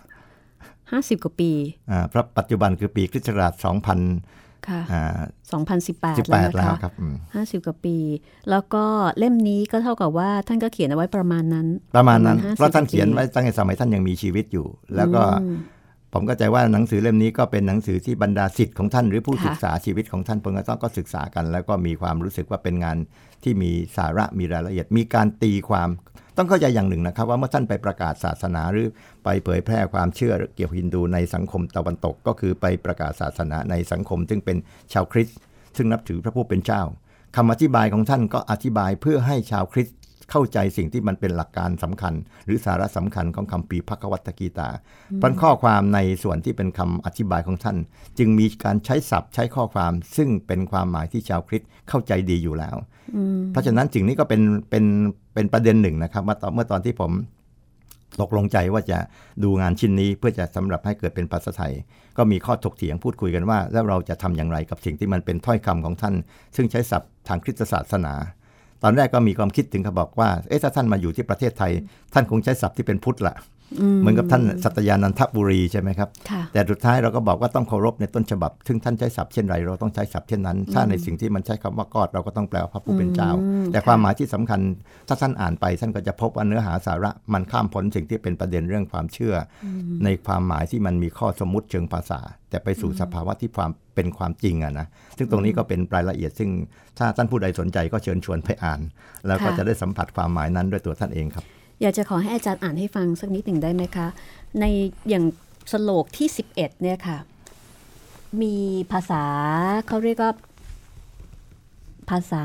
[0.90, 1.50] ห้าสิบกว่าปี
[1.90, 5.04] อ่าพระปัจจุบันคือปีคริสตศักราช2000 ค่ะอ่า
[5.52, 7.96] สองพันสิบแปด18แล้วแล้วนะคะครับอืมห้าสิบกว่าปี
[8.50, 8.84] แล้วก็
[9.18, 15.58] เล่มนี้ก็เท่ากับว่าท่านก็เขียนเอาไว้ประมาณนั้น ประมาณนั้น50เพราะท่านเขียนไว้ปีตั้งแต่สมัยท่านยังมีชีวิตอยู่ แล้วก็อืม
[16.14, 22.96] ผมก็ใจว่าหนังสือเล่มนี้ก็เป็นหนังสือที่บรรดาสิทธิ์ของท่านหรือผู้ค่ะศึกษาชีวิตของท่านเพิ่งก็ต้องก็ศึกษากัน แล้วก็มีความรู้สึกว่าเป็นงาน
[23.42, 25.88] ที่มีสาระมีรายละเอียด มีการตีความ
[26.40, 28.88] ต้องเข้าใจอย่างหนึ่งนะครับ ว่าเมื่อท่านไปประกาศศาสนาหรือ
[29.24, 34.56] ไปเผยแพร่ความเชื่อเกี่ยวกับฮินดูในสังคมตะวันตก ก็คือไปประกาศศาสนาในสังคม ซึ่งเป็น
[34.92, 35.38] ชาวคริสต์
[35.76, 36.82] ซึ่งนับถือพระผู้เป็นเจ้า
[37.36, 39.96] คำอธิบายของท่านก็อธิบายเพื่อให้ชาวคริสต์
[40.30, 42.14] เข้าใจสิ่งที่มันเป็นหลักการสำคัญ
[42.44, 44.68] หรือสาระสำคัญของคำปีพระควัตกีตา
[45.16, 47.78] เพราะข้อความในส่วนที่เป็นคำอธิบายของท่าน
[48.18, 52.76] จึงมีการใช้ศัพท์ใช้ข้อความ ซึ่งเป็นความหมายที่ชาวคริสต์เข้าใจดีอยู่แล้ว
[53.52, 54.84] เพราะฉะนั้นสิ่งนี้ก็เป็นเป็น
[55.34, 57.12] เป็นประเด็นหนึ่งนะครับว่าตอนเมื่อตอนที่ผม
[58.20, 58.98] ตกลงใจว่าจะ
[59.42, 61.72] ดูงานชิ้นนี้เพื่อจะสำหรับให้เกิดเป็นภาษาไทย
[62.16, 66.14] ก็มีข้อถกเถียงพูดคุยกันว่า แล้วเราจะทำอย่างไรกับสิ่งที่มันเป็นถ้อยคำของท่าน
[66.56, 68.14] ซึ่งใช้ศัพท์ทางคริสตศาสนา
[68.82, 71.72] ตอนแรกก็มีความคิดถึงเขาบอกว่าเอ๊ะถ้าท่านมาอยู่ที่ประเทศไทย
[72.14, 73.34] ท่านคงใช้ศัพท์ที่เป็นพุทธละ
[74.00, 84.60] เหมือนกับท่านสัตยานันทบุรีใช่ไหมครับค่ะแต่สุดท้ายเราก็บอกว่าต้องเคารพในต้นฉบับ ซึ่งท่านใช้ศัพท์เช่นไรเราต้องใช้ศัพท์เช่นนั้น ถ้าในสิ่งที่มันใช้คำว่ากอดเราก็ต้องแปลว่าพระผู้เป็นเจ้าอืมแต่ค่ะความหมายที่สำคัญ
[85.08, 89.66] ถ้าท่านอ่านไปท่านก็จะพบว่าเนื้อหาสาระมันข้ามพ้นสิ่งที่เป็นประเด็นเรื่องความเชื่ออ
[90.04, 96.50] ในความหมายที่มันมีข้อสมมุติเชิงภาษา แต่ไปสู่สภาวะที่ความเป็นความจริงอะนะซึ่งตรงนี้ก็เป็นรายละเอียด ซึ่ง
[96.98, 98.80] ถ้าท่านผู้ใดสนใจก็เชิญชวนไปอ่าน
[99.26, 101.44] แล้วก็ค่ะจะได้สัมผัสความหมายนั้นด้วยตัวท่านเองครับ
[101.82, 104.06] อยากจะขอให้อาจารย์อ่านให้ฟังสักนิดหนึ่งได้ไหมคะ
[104.60, 104.64] ใน
[105.08, 105.24] อย่าง
[105.72, 107.18] สโลกที่ 11 เนี่ยค่ะ
[108.42, 108.56] มี
[108.92, 109.24] ภาษา
[109.88, 110.32] เขาเรียกว่า
[112.10, 112.44] ภาษา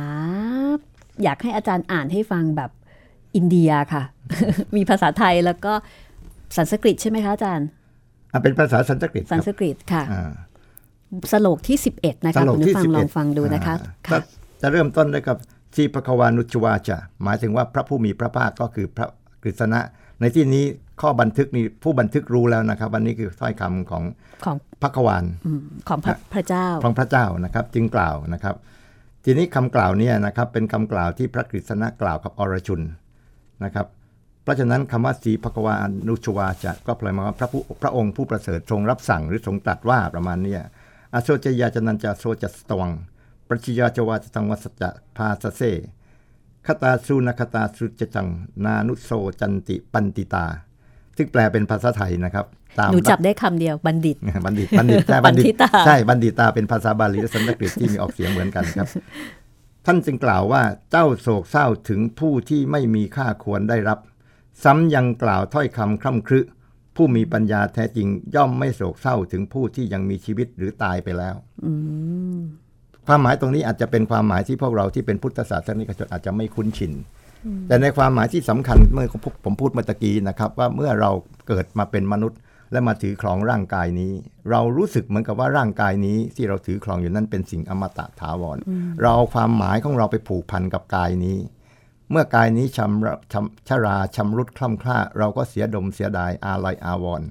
[1.24, 2.72] อยากให้อาจารย์อ่านให้ฟังแบบ
[3.36, 4.04] อินเดียค่ะ
[4.76, 5.74] มีภาษาไทยแล้วก็
[6.58, 7.68] สันสกฤตใช่ไหมคะอาจารย์
[8.32, 10.32] อะเป็นภาษาสันสกฤตคสันรับสกฤตค่ะอ่า
[11.32, 14.18] สโลกที่ 11 นะคะสโลกคุณที่ผู้ฟัง11ลองฟังดูนะคะอ่าค่ะก็
[14.62, 15.38] จะเริ่มต้นด้วยกับ
[15.76, 19.08] ชีพควานุชวาจะหมายถึงว่าพระผู้มีพระภาคก็คือพระ
[19.44, 19.80] กฤษณะ
[20.22, 20.66] ในที่นี้
[21.02, 24.04] ข้อบันทึกนี้ผู้บันทึกรู้แล้วนะครับวันนี้คือถ้อยคำของ
[24.46, 28.56] ของพระควานอืมของพระพระเจ้าของพระเจ้านะครับ จึงกล่าวนะครับ
[29.26, 32.82] ทีนี้คำกล่าวเนี่ยนะครับเป็นคำกล่าวที่พระกฤษณะกล่าวกับอรชุน
[33.64, 33.88] นะครับ
[34.44, 35.74] เพราะฉะนั้นคำว่าสีภควา
[36.08, 40.62] นุชวาจะก็แปลมาว่าพระผู้พระองค์ผู้ประเสริฐทรงรับสั่งหรือทรงตรัสว่าประมาณเนี้ย
[41.14, 42.92] อโซจยาจนันจะโซจะสตวัง
[43.48, 45.62] ปรัชญาจวาจตังวัสจะพาสเซ
[46.68, 48.28] คตาสุนคตาสุจจัง
[48.66, 49.10] นานุโซ
[49.40, 50.46] จันติปันติตา
[51.18, 52.46] ซึ่งแปลเป็นภาษาไทยนะครับ
[52.80, 58.88] ตามหนูจับได้คำเดียวบัณฑิต บัณฑิตบัณฑิตใช่บัณฑิตาใช่บัณฑิตาเป็นภาษาบาลีและสันสกฤตที่มีออกเสียงเหมือนกันครับ
[59.86, 64.00] ท่านจึงกล่าวว่าเจ้าโศกเศร้าถึงผู้ที่ไม่มีค่าควรได้รับ
[64.64, 66.40] ซ้ำยังกล่าวถ้อยคำคร่ำครึ
[66.96, 71.36] ผู้มีปัญญาแท้จริงย่อมไม่โศกเศร้าถึงผู้ที่ยังมีชีวิตหรือตายไปแล้ว
[73.08, 76.94] ความหมายตรงนี้อาจจะเป็นความหมายที่พวกเราที่เป็นพุทธศาสนิกชนอาจจะไม่คุ้นชิน
[77.68, 79.08] แต่ในความหมายที่สำคัญเมื่อ
[79.46, 81.12] ผมพูดเมื่อตะกี้นะครับ ว่าเมื่อเรา
[81.48, 82.40] เกิดมาเป็นมนุษย์
[82.72, 84.12] และมาถือครองร่างกายนี้
[84.50, 88.58] เรารู้สึกเหมือนกับว่าร่างกายนี้ที่เราถือครองอยู่นั้นเป็นสิ่งอมตะถาวร
[89.02, 91.38] เราเอาความหมายของเราไปผูกพันกับกายนี้
[92.12, 97.28] เมื่อกายนี้ชำระชำชราชำรุดคล่ำคล้าเราก็เสียดมเสียดายอาลัยอาวรณ์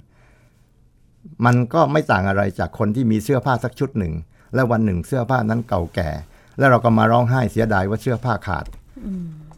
[1.45, 4.13] มันก็ไม่ต่างอะไรจากคนที่มีเสื้อผ้าสักชุดหนึ่ง
[4.55, 6.11] และวันหนึ่งเสื้อผ้านั้นเก่าแก่
[6.59, 8.67] แล้วเราก็มาร้องไห้เสียดายว่าเสื้อผ้าขาด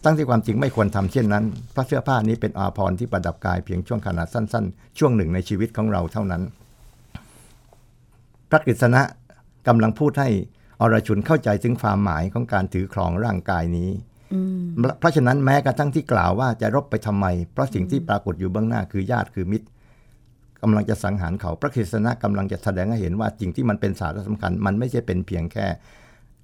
[0.05, 6.42] ตั้งที่ความจริงไม่ควรทำเช่นนั้น เพราะเสื้อผ้านี้เป็นอาภรณ์ที่ประดับกายเพียงช่วงขนาดสั้น ๆ ช่วงหนึ่งในชีวิตของเราเท่านั้น
[8.55, 9.03] ระกฤษณะ
[9.68, 10.28] กำลังพูดให้
[10.80, 13.90] อรชุนเข้าใจถึงความหมายของการถือครองร่างกายนี้
[14.99, 19.66] เพราะฉะนั้นแม้กระทั่งที่กล่าวว่าจะรบไปทำไม เพราะสิ่งที่ปรากฏอยู่เบื้องหน้าคือญาติคือมิตร
[20.64, 25.66] กำลังจะสังหารเขา พระคริสตนะกำลังจะแสดงให้เห็นว่าสิ่งที่มันเป็นสาระสำคัญ มันไม่ใช่เป็นเพียงแค่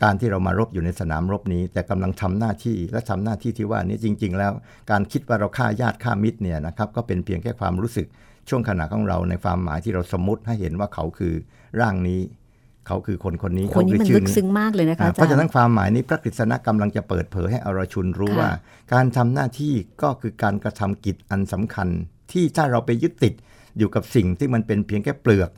[0.03, 4.53] การที่เรามารบอยู่ในสนามรบนี้ แต่กำลังทำหน้าที่และทำหน้าที่ที่ว่านี้จริง ๆ แล้ว
[4.91, 8.07] การคิดว่าเราฆ่าญาติฆ่ามิตรเนี่ยนะครับก็เป็นเพียงแค่ความรู้สึก
[8.49, 11.35] ช่วงขณะของเราในความหมายที่เราสมมติให้เห็นว่าเขาคือ
[11.81, 12.21] ร่างนี้
[12.87, 18.51] เขาคือคนคนนี้คนนี้เขามันชื่ลึกซึ้งมากเลยนะคะอ่าอาเพราะจาฉะรนั้นย์ความหมายนี้พระกฤษณะกำลังจะเปิดเผยให้อรชุนรู้ค่ะว่า
[18.93, 21.89] การทำหน้าที่ก็คือการกระทำกิจอันสำคัญ
[22.33, 23.35] ที่ถ้าเราไปยึดติด
[23.79, 25.51] อยู่กับสิ่งที่มันเป็นเพียงแค่เปลือก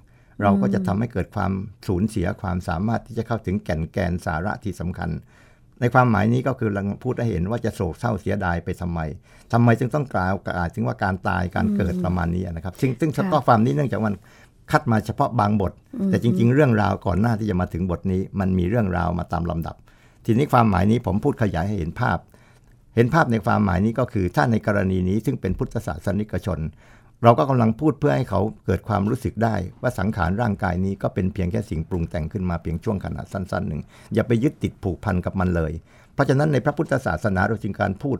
[0.42, 1.52] เราก็จะทำให้เกิดความ
[1.88, 5.10] สูญเสียความสามารถที่จะเข้าถึงแก่นแกนสาระที่สำคัญ
[5.80, 9.00] ในความหมายนี้ก็คือลังพูดให้เห็นว่าจะโศกเศร้าเสียดายไปทำไม
[9.52, 14.14] ทำไมจึงต้องกล่าวกล่าวถึงว่าการตายการเกิดประมาณนี้นะครับซึ่งซึ่งข้อความนี้เนื่องจากมัน
[14.70, 15.72] คัดมาเฉพาะบางบท
[16.08, 19.76] แต่จริง ๆ เรื่องราวก่อนหน้าที่จะมาถึงบทนี้ มันมีเรื่องราวมาตามลำดับ
[20.26, 22.18] ทีนี้ความหมายนี้ผมพูดขยายให้เห็นภาพ
[22.94, 26.58] เห็นภาพในความหมายนี้ก็คือถ้าในกรณีนี้ซึ่งเป็นพุทธศาสนิกชน
[27.24, 33.82] เราก็กำลังพูดเพื่อให้เขาเกิดความรู้สึกได้ว่าสังขารร่างกายนี้ก็เป็นเพียงแค่สิ่งปรุงแต่งขึ้นมาเพียงช่วงขณะสั้นๆหนึ่ง
[34.14, 35.72] อย่าไปยึดติดผูกพันกับมันเลย
[36.14, 38.18] เพราะฉะนั้นในพระพุทธศาสนาเราจึงการพูด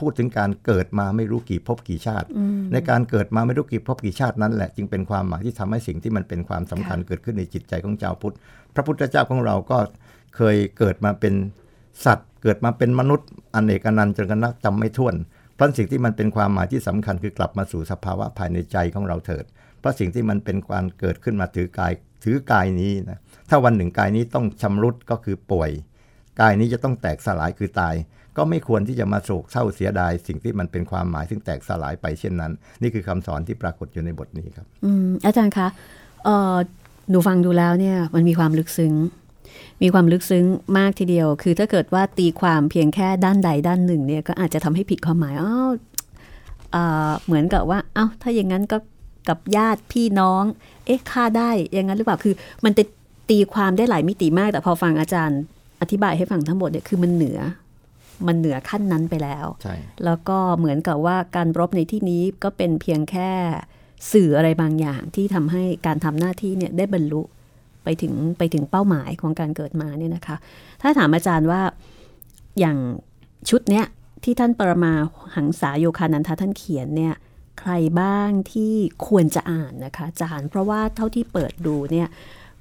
[0.00, 2.26] พูดถึงการเกิดมาไม่รู้กี่ภพกี่ชาติ
[2.72, 8.34] ในการเกิดมาไม่รู้กี่ภพกี่ชาตินั้นแหละจึงเป็นความหมายที่ทำให้สิ่งที่มันเป็นความสำคัญเกิดขึ้นในจิตใจของชาวพุทธ
[8.74, 9.78] พระพุทธเจ้าของเราก็
[10.36, 11.34] เคยเกิดมาเป็น
[12.04, 15.14] สัตว์ เกิดมาเป็นมนุษย์อเนกอนันต์จนกระทั่งจำไม่ถ้วน
[15.54, 19.44] เพราะสิ่งที่มันเป็นความหมายที่สำคัญคือกลับมาสู่สภาวะภายในใจของเราเถิด
[19.80, 21.92] เพราะสิ่งที่มันเป็นการเกิดขึ้นมาถือกาย
[22.24, 23.18] ถือกายนี้นะ
[23.50, 25.70] ถ้าวันหนึ่งกายนี้ต้องชำรุดก็คือป่วย
[26.40, 27.94] กายนี้จะต้องแตกสลายคือตาย
[28.36, 32.52] ก็ไม่ควรที่จะมาโศกเศร้าเสียดาย สิ่งที่มันเป็นความหมายซึ่งแตกสลายไปเช่นนั้น
[32.82, 35.68] นี่คือคำสอนที่ปรากฏอยู่ในบทนี้ครับ อืมอาจารย์คะ
[36.24, 36.56] เออ
[37.10, 38.92] หนูฟังดูแล้วเนี่ยมันมีความลึกซึ้ง
[39.82, 40.44] มีความลึกซึ้ง
[40.78, 45.70] มากทีเดียว คือถ้าเกิดว่าตีความเพียงแค่ด้านใดด้านหนึ่งเนี่ยก็อาจจะทำให้ผิดความหมายอ้าว
[46.72, 48.78] เอ่อเหมือนกับว่าเอ้าถ้าอย่างนั้นก็
[49.28, 50.44] กับญาติพี่น้อง
[50.86, 52.34] เอ๊ะฆ่าได้อย่างนั้นหรือเปล่าคือ
[52.64, 52.84] มันจะ
[53.30, 55.40] ตีความได้หลายมิติมาก แต่พอฟังอาจารย์
[55.80, 57.38] อธิบายให้ฟังทั้งหมดเนี่ยคือมันเหนือ
[58.26, 59.74] มันเหนือขั้นนั้นไปแล้วใช่
[60.04, 63.30] แล้วก็เหมือนกับว่าการรบในที่นี้ก็เป็นเพียงแค่
[64.12, 67.22] สื่ออะไรบางอย่างที่ทำให้การทำหน้าที่เนี่ยได้บรรลุ
[67.84, 70.36] ไปถึงไปถึงเป้าหมายของการเกิดมาเนี่ยนะคะ
[70.82, 71.62] ถ้าถามอาจารย์ว่า
[72.58, 72.78] อย่าง
[73.48, 73.86] ชุดเนี้ย
[74.24, 74.92] ที่ท่านปรมา
[75.36, 77.14] หังษาโยคานันทท่านเขียนเนี่ย
[77.60, 78.72] ใครบ้างที่
[79.06, 82.08] ควรจะอ่านนะคะอาจารย์ เพราะว่าเท่าที่เปิดดูเนี่ย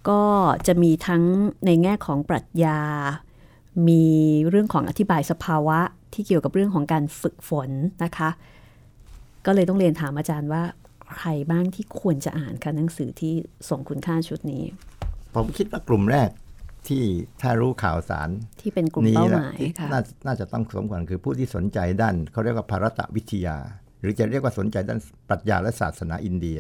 [0.09, 0.21] ก็
[0.67, 1.24] จะมีทั้ง
[1.65, 2.80] ในแง่ของปรัชญา
[3.88, 4.05] มี
[4.49, 5.80] เรื่องของอธิบายสภาวะ
[6.13, 7.69] ที่เกี่ยวกับเรื่องของการฝึกฝน
[8.03, 8.30] นะคะ
[9.45, 10.63] ก็เลยต้องเรียนถามอาจารย์ว่า
[11.13, 13.34] ใครบ้างที่ควรจะอ่านคะหนังสือที่
[13.69, 14.63] ส่งคุณค่าชุดนี้
[15.36, 16.29] ผมคิดว่ากลุ่มแรก
[16.88, 17.03] ที่
[17.41, 18.29] ถ้ารู้ข่าวสาร
[18.61, 23.57] ที่เป็นกลุ่มนี้เป้าหนะมายค่ะน่าน่าจะต้องสมควรคือผู้ที่สนใจด้านเขาเรียกว่าภารตวิทยา
[24.01, 26.59] หรือจะเรียกว่าสนใจด้านปรัชญาและศาสนาอินเดีย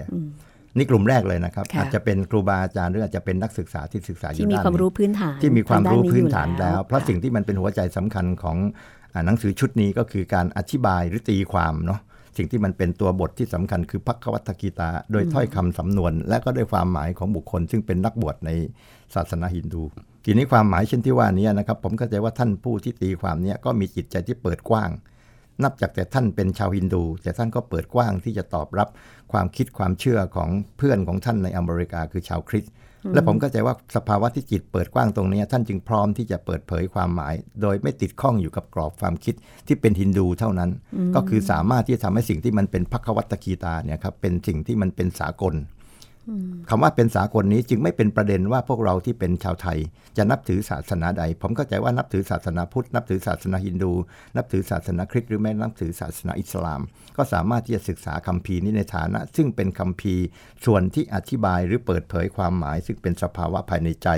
[0.77, 8.57] นี่กลุ่มแรกเลยนะครับค่ะอาจจะเป็นครูบาอาจารย์หรืออาจจะเป็นนักศึกษาที่ศึกษาอยู่ที่มีด้านความนี้รู้พื้นฐานที่มีความทงด้รู้อยู่พื้นฐานแล้ว เพราะค่สิ่งที่มันเป็นหัวใจสำคัญของ
[9.13, 11.99] อาหนังสือชุดนี้ก็คือการอธิบายหรือตีความเนาะ
[12.37, 18.49] สิ่งที่มันเป็นตัวบทที่สำคัญคือพักวัตกีตา โดยถ้อยคำสำนวน และก็ด้วยความหมายของบุคคล ซึ่งเป็นนักบวชใน
[19.15, 19.83] ศาสนาฮินดู
[20.25, 24.89] ทีนี้ความหมายเช่นที่ว่านี้นะครับ ผมเข้าใจว่าท่านผู้ที่ตีความเนี้ก็มีจิตใจที่เปิดกว้าง
[25.63, 28.89] นับจากแต่ท่านเป็นชาวฮินดู แต่ท่านก็เปิดกว้างที่จะตอบรับ
[29.31, 32.73] ความคิดความเชื่อของเพื่อนของท่านในอเมริกาคือชาวคริสต์
[33.13, 39.35] และผมก็ใจว่าสภาวะที่จิตเปิดกว้างตรงนี้ ท่านจึงพร้อมที่จะเปิดเผยความหมาย โดยไม่ติดข้องอยู่กับกรอบความคิด
[39.67, 40.69] ที่เป็นฮินดูเท่านั้น
[41.15, 45.53] ก็คือสามารถที่จะทำให้สิ่งที่มันเป็นพักวัตกีตาเนี่ยครับเป็นสิ่งที่มันเป็นสากล
[46.69, 49.77] คำว่าเป็นสากลนี้จึงไม่เป็นประเด็นว่าพวกเราที่เป็นชาวไทย
[50.17, 53.91] จะนับถือศาสนาใด ผมเข้าใจว่านับถือศาสนาพุทธ นับถือศาสนาฮินดู
[54.35, 56.81] นับถือศาสนาคริสต์หรือแม้นับถือศาสนาอิสลาม
[57.17, 60.23] ก็สามารถที่จะศึกษาคัมภีร์นี้ในฐานะ ซึ่งเป็นคัมภีร์
[60.65, 64.09] ส่วนที่อธิบายหรือเปิดเผยความหมาย ซึ่งเป็นสภาวะภายในใจ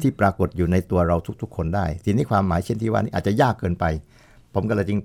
[0.00, 3.84] ที่ปรากฏอยู่ในตัวเราทุกๆ คนได้ ทีนี้ความหมายเช่นที่ว่านี้อาจจะยากเกินไป
[4.54, 5.00] ผมก็เลยจึง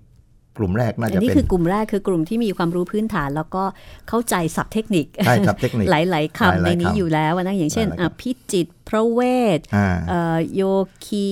[0.57, 3.63] กลุ่มแรกน่าอัจะนนี้เป็นคือกลุ่มแรกคือกลุ่มที่มีความรู้พื้นฐาน แล้วก็
[4.09, 9.19] เข้าใจศัพท์เทคนิคใช่ครับเทคนิคหลาย ๆคำหในลายๆนี้คำอยู่แล้วนะอย่างเช่นหลายๆคำอะพิจิตรพระเว
[9.57, 10.61] ทอ่าเอ่อโย
[11.05, 11.27] คี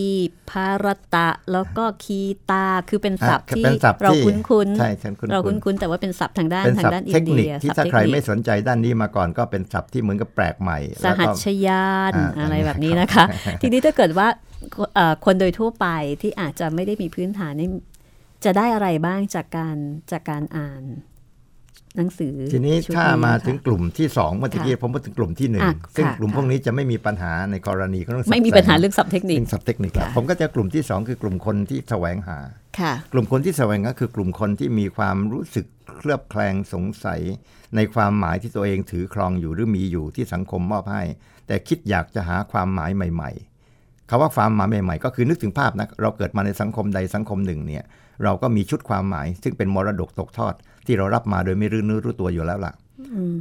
[0.50, 2.20] ภารตะ แล้วก็คี
[2.52, 13.26] ตาคือเป็นศัพท์อะที่เป็นศัพท์เราที่คุ้นๆใช่ฉันคุ้นๆเราคุ้นๆแต่ว่าเป็นศัพท์ทางด้านเป็นทาศังพด้านท์อิเทนคเดีนิคยที่ศัพท์ถ้าเทคใครนิคไม่สนใจด้านนี้มาก่อนก็เป็นศัพท์ที่เหมือนกับแปลกใหม่สแล้วหัก็ชยานอ่าอะไรอ่าแบบนี้นะคะ
[13.62, 14.28] ทีนี้ถ้าเกิดว่า
[14.96, 15.88] เอ่อคนโดยทั่วไป
[16.22, 17.70] ที่อาจจะไม่ได้มีพื้นฐานนี่
[18.46, 19.78] จะได้อะไรบ้างจากการ
[20.12, 20.84] จากการอ่าน
[21.98, 32.39] หนังสือ ทีนี้ชุดถ้ามาค่ะถึงกลุ่มที่สองเมื่อกี้ค่ะผมพูดถึงกลุ่มที่หนึ่งอะซึ่งค่ะกลุ่มค่ะพวกนี้จะไม่มีปัญหาในกรณีของเรื่องไม่มีศักดิ์ปัญหาแสงเรื่องศัพท์เทคนิคเรื่องศัพท์เทคนิคแล้วค่ะผมก็จะกลุ่มที่สองคือกลุ่มคนที่แสวงหา
[32.80, 35.66] ค่ะกลุ่มคนที่แสวงก็คือกลุ่มคนที่มีความรู้สึก
[35.96, 37.22] เคลือบแคลงสงสัย
[37.76, 41.02] ในความหมายที่ตัวเองถือครองอยู่หรือมีอยู่ที่สังคมมอบให้
[41.48, 43.32] แต่คิดอยากจะหาความหมายใหม่
[43.70, 47.84] ๆคาว่าความหมายใหม่ๆ ก็คือนึกถึงภาพนะเราเกิดมาในสังคมใดสังคมหนึ่งเนี่ย
[48.24, 50.53] เราก็มีชุดความหมาย ซึ่งเป็นมรดกตกทอด
[50.86, 52.74] ที่เรารับมาโดยไม่รู้เนื้อรู้ตัวอยู่แล้วล่ะ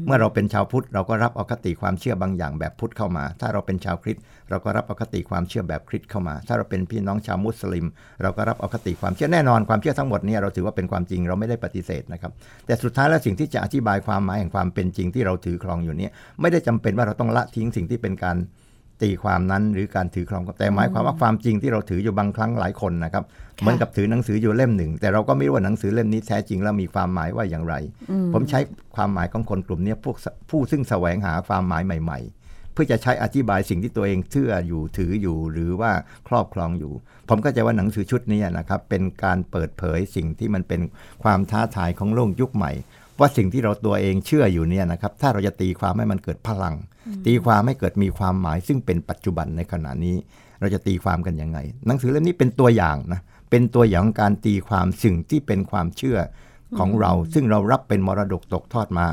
[0.07, 7.87] เมื่อเราเป็นชาวพุทธเราก็รับเอาคติความเชื่อบางอย่างแบบพุทธเข้ามา ถ้าเราเป็นชาวคริสต์เราก็รับเอาคติความเชื่อแบบคริสต์เข้ามา ถ้าเราเป็นพี่น้องชาวมุสลิม
[8.23, 12.33] เราก็รับเอาคติความเชื่อแน่นอนความเชื่อทั้งหมดเนี่ยเราถือว่าเป็นความจริงเราไม่ได้ปฏิเสธนะครับ
[12.67, 18.37] แต่สุดท้ายแล้วสิ่งที่จะอธิบายความหมายแห่งความเป็นจริงที่เราถือครองอยู่เนี่ยไม่ได้จำเป็นว่าเราต้องละทิ้งสิ่งที่เป็นการ
[19.03, 23.25] ตีความนั้นหรือการถือครองแต่หมายความว่าความจริงที่เราถืออยู่บางครั้งหลายคนนะครับ
[23.61, 27.75] เหมือนกับถือหนังสืออยู่เล่มหนึ่ง แต่เราก็ไม่รู้ว่าหนังสือเล่มนี้แท้จริงแล้วมีความหมายว่าอย่างไร
[28.33, 28.61] ผมใช้
[28.97, 35.93] ความหมายของคนกลุ่มเนี้ยพวกสผู้ซึ่งแสวงหาความหมายใหม่ ๆ เพื่อจะใช้อธิบายสิ่งที่ตัวเองเชื่ออยู่ถืออยู่หรือว่า
[36.29, 36.93] ครอบครองอยู่
[37.29, 40.81] ผมก็จะว่าหนังสือชุดนี้นะครับ เป็นการเปิดเผยสิ่งที่มันเป็น
[41.23, 42.73] ความท้าทายของโลกยุคใหม่
[43.21, 46.75] ว่าสิ่งที่เราตัวเองเชื่ออยู่เนี่ยนะครับ ถ้าเราจะตีความให้มันเกิดพลัง
[47.27, 50.17] ตีความให้เกิดมีความหมาย ซึ่งเป็นปัจจุบันในขณะนี้
[50.61, 53.21] เราจะตีความกันยังไง หนังสือเล่มนี้เป็นตัวอย่างนะ
[53.55, 56.19] เป็นตัวอย่างการตีความสิ่งที่เป็นความเชื่อ
[56.79, 59.09] ของเราซึ่งเรารับเป็นมรดกตกทอดมา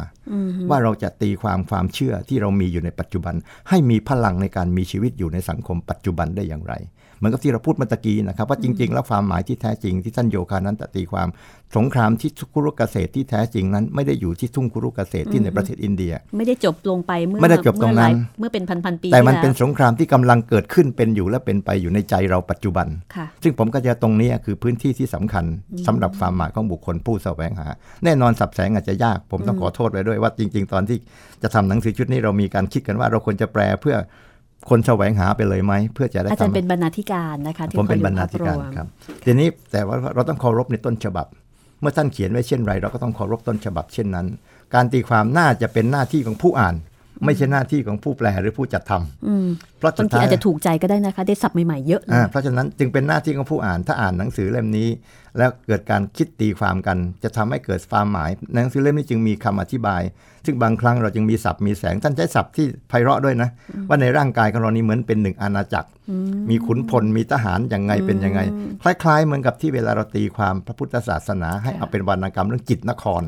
[0.70, 3.36] ว่าเราจะตีความความเชื่อที่เรามีอยู่ในปัจจุบัน
[3.70, 6.74] ให้มีพลังในการมีชีวิตอยู่ในสังคมปัจจุบันได้อย่างไร
[7.20, 11.28] เหมือนกับที่เราพูดเมื่อตะกี้นะครับ ว่าจริง ๆ แล้วความหมายที่แท้จริงที่ท่านโยคานั้นตตีความ
[11.76, 25.46] สงครามที่คุรุเกษตรที่แท้จริงนั้น ไม่ได้อยู่ที่ทุ่งคุรุเกษตรที่ในประเทศอินเดีย ไม่ได้จบลงไปเมื่อไม่ได้จบตรงนั้นเมื่อหลายเมื่อเป็นพันพันๆปี แต่มันที่เป็นแล้วสงครามที่กำลังเกิดขึ้นเป็นอยู่และเป็นไปอยู่ในใจเราปัจจุบันค่ะซึ่งผมก็จะตรงนี้คือพื้นที่ที่สำคัญ
[25.88, 27.68] สำหรับความหมายของบุคคลผู้แสวงหา
[28.04, 30.98] แน่นอนสับแสงอาจจะยาก ผมต้องขอโทษไว้ด้วยว่าจริง ๆ ตอนที่
[31.44, 33.96] จะทำหนังสือชุดนี้เรามีการคิดกันว่าเราควรจะแปลเพื่อ
[34.70, 38.88] คนแสวงหาไปเลยไหมเพื่อจะได้อาจารย์ทำเป็นบรรณาธิการนะคะที่ผมเป็นคอยบรรณาธิการวมครับ
[39.26, 41.28] ทีนี้แต่ว่าเราต้องเคารพในต้นฉบับ
[41.82, 44.28] เมื่อท่านเขียนไว้เช่นไร เราก็ต้องเคารพต้นฉบับเช่นนั้น
[44.76, 46.76] การตีความน่าจะเป็นหน้าที่ของผู้อ่าน
[47.26, 49.48] ไม่ใช่หน้าที่ของผู้แปลหรือผู้จัดทำอืม
[49.78, 54.90] เพราะสุบาดงทีท้ายอาจจะถูกใจก็ได้นะคะ ได้ศัพท์ใหม่ ๆ เยอะเลยอ่าเพราะฉะนั้นจึงเป็นหน้าที่ของผู้อ่านถ้าอ่านหนังสือเล่มนี้
[55.38, 60.02] แล้วเกิดการคิดตีความกัน จะทำให้เกิดความหมายหนังสือเล่มนี้จึงมีคำอธิบาย
[60.46, 63.50] ซึ่งบางครั้งเราจึงมีศัพท์มีแสงท่านใช้ศัพท์ที่ไพเราะด้วยนะ
[63.90, 65.90] ว่าในร่างกายของเรานี้เหมือนเป็นหนึ่งอาณาจักร
[66.50, 68.40] มีขุนพลมีทหารอย่างไงเป็นยังไง
[68.84, 73.24] คล้าย ๆ เหมือนกับที่เวลาเราตีความพระพุทธศาสนา ให้เอาเป็นวรรณกรรมเรื่องจิตนคร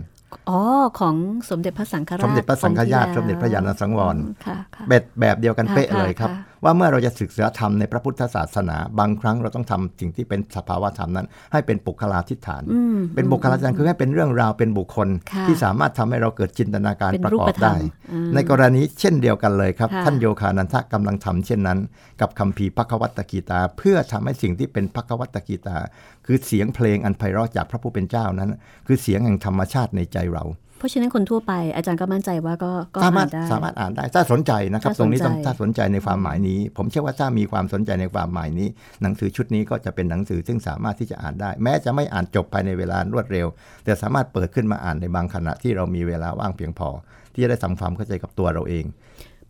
[0.50, 0.60] อ๋อ
[1.00, 1.16] ของ
[1.50, 4.16] สมเด็จพระสังฆราช สมเด็จพระสังฆราชองค์ที่สมเด็จพระยาณสังวร
[4.46, 17.80] ค่ะค่ะแบบแบบเดียวกันค่ะเป๊ะเลยครับค่ะ ว่าเมื่อเราจะศึกษาธรรมในพระพุทธศาสนา บางครั้งเราต้องทำสิ่งที่เป็นสภาวะธรรมนั้น ให้เป็นปุคลาธิฐานอืมเป็นบุคลาธิฐานคือให้เป็นเรื่องราวเป็นบุคคลค่ะที่สามารถทำให้เราเกิดจินตนาการเป็นประกอรูบปธรรได้ม
[18.12, 21.80] อืมในกรณีเช่นเดียวกันเลยครับค่ะท่านโยคานันทะกำลังทำเช่นนั้น
[22.22, 25.78] กับคัมภีร์พักวัตตกีตา เพื่อทำให้สิ่งที่เป็นพักวัตตกีตา
[26.26, 28.50] คือเสียงเพลงอันไพเราะจากพระผู้เป็นเจ้านั้น
[28.88, 30.44] คือเสียงแห่งธรรมชาติในใจเรา
[30.82, 38.68] เพราะฉะนั้นคนทั่วไปอาจารย์ก็มั่นใจว่าก็ก็สามารถอ่นได้สามารถอ่านได้ถ้าสนใจนะครับถ้าตรงนี้สนใจต้องถ้าสนใจในความหมายนี้ ผมเชื่อว่าถ้ามีความสนใจในความหมายนี้
[39.02, 43.48] หนังสือชุดนี้ก็จะเป็นหนังสือซึ่งสามารถที่จะอ่านได้ แม้จะไม่อ่านจบภายในเวลารวดเร็ว
[43.84, 46.90] แต่สามารถเปิดขึ้นมาอ่านในบางขณะที่เรามีเวลาว่างเพียงพอ
[47.34, 48.86] ที่จะได้ทำความเข้าใจกับตัวเราเอง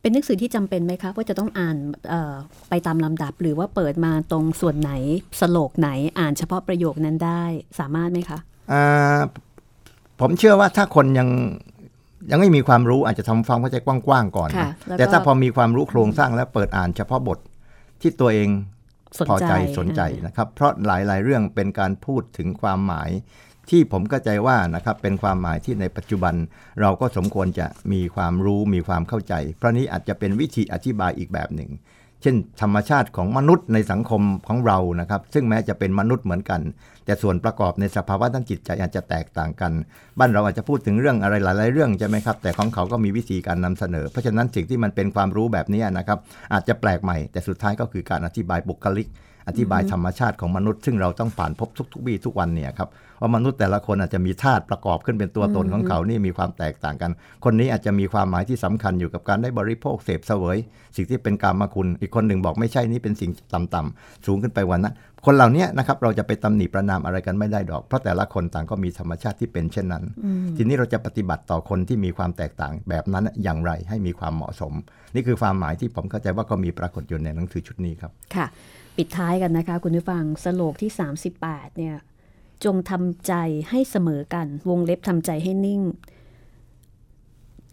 [0.01, 1.77] เป็นหนังสือที่จำเป็นไหมคะว่าจะต้องอ่าน
[2.09, 2.33] เอ่อ
[2.69, 4.91] ไปตามลำดับ หรือว่าเปิดมาตรงส่วนไหน
[5.39, 7.43] สโลกไหนอ่านเฉพาะประโยคนั้นได้
[7.79, 8.39] สามารถไหมคะ
[8.71, 9.21] อ่า
[10.21, 11.29] ผมเชื่อว่าถ้าคนยัง
[12.31, 17.39] ยังไม่มีความรู้อาจจะทำความเข้าใจกว้างๆก่อนค่ะนะแล้วก็แต่ถ้าพอมีความรู้โครงสร้างแล้วเปิดอ่านเฉพาะบท
[18.01, 18.49] ที่ตัวเอง
[19.17, 23.09] สนพอใจใจสนใจนะครับ เพราะหลายๆ เรื่องเป็นการพูดถึงความหมาย
[23.69, 26.33] ที่ผมเข้าใจว่านะครับเป็นความหมายที่ในปัจจุบัน
[26.81, 31.71] เราก็สมควรจะมีความรู้มีความเข้าใจ เพราะนี้อาจจะเป็นวิธีอธิบายอีกแบบหนึ่ง
[32.21, 36.61] เช่น ธรรมชาติของมนุษย์ในสังคมของเรานะครับ ซึ่งแม้จะเป็นมนุษย์เหมือนกัน
[37.05, 39.71] แต่ส่วนประกอบในสภาวะด้านจิตใจอาจจะแตกต่างกัน
[40.19, 46.19] บ้านเราอาจจะพูดถึงเรื่องอะไรหลาย ๆ เรื่องใช่ไหมครับ แต่ของเขาก็มีวิธีการนำเสนอ เพราะฉะนั้นสิ่งที่มันเป็นความรู้แบบนี้นะครับ
[46.53, 49.07] อาจจะแปลกใหม่ แต่สุดท้ายก็คือการอธิบายบุคลิก
[49.47, 52.89] อธิบายธรรมชาติของมนุษย์ ซึ่งเราต้องผ่านพบทุกๆวี่ทุกวันเนี่ยครับ
[53.21, 57.11] ว่ามนุษย์แต่ละคนอาจจะมีธาตุประกอบขึ้นเป็นตัวตนของเขานี่มีความแตกต่างกัน
[57.43, 60.57] คนนี้อาจจะมีความหมายที่สำคัญอยู่กับการได้บริโภคเสพเสวย
[60.95, 64.95] สิ่งที่เป็นกามคุณ อีกคนหนึ่งบอกไม่ใช่นี่เป็นสิ่งต่ำๆสูงขึ้นไปวันนั้น
[65.25, 70.03] คนเหล่านี้นะครับเราจะไปตำหนิประนามอะไรกันไม่ได้ดอก เพราะแต่ละคนต่างก็มีธรรมชาติที่เป็นเช่นนั้น
[70.57, 74.73] ทีนี้เราจะปฏิบัติต่อคนที่มีความแตกต่างแบบนั้นอย่างไรให้มีความเหมาะสม
[75.15, 78.47] นี่คือความหมายที่ผมเข้าใจว่าก็มีปรากฏอยู่ในหนังสือชุดนี้ครับค่ะ
[78.97, 80.91] ปิดท้ายกันนะคะ คุณผู้ฟังสโลกที่
[81.33, 81.95] 38เนี่ย
[82.65, 83.33] จงทำใจ
[83.69, 85.81] ให้เสมอกัน วงเล็บทำใจให้นิ่ง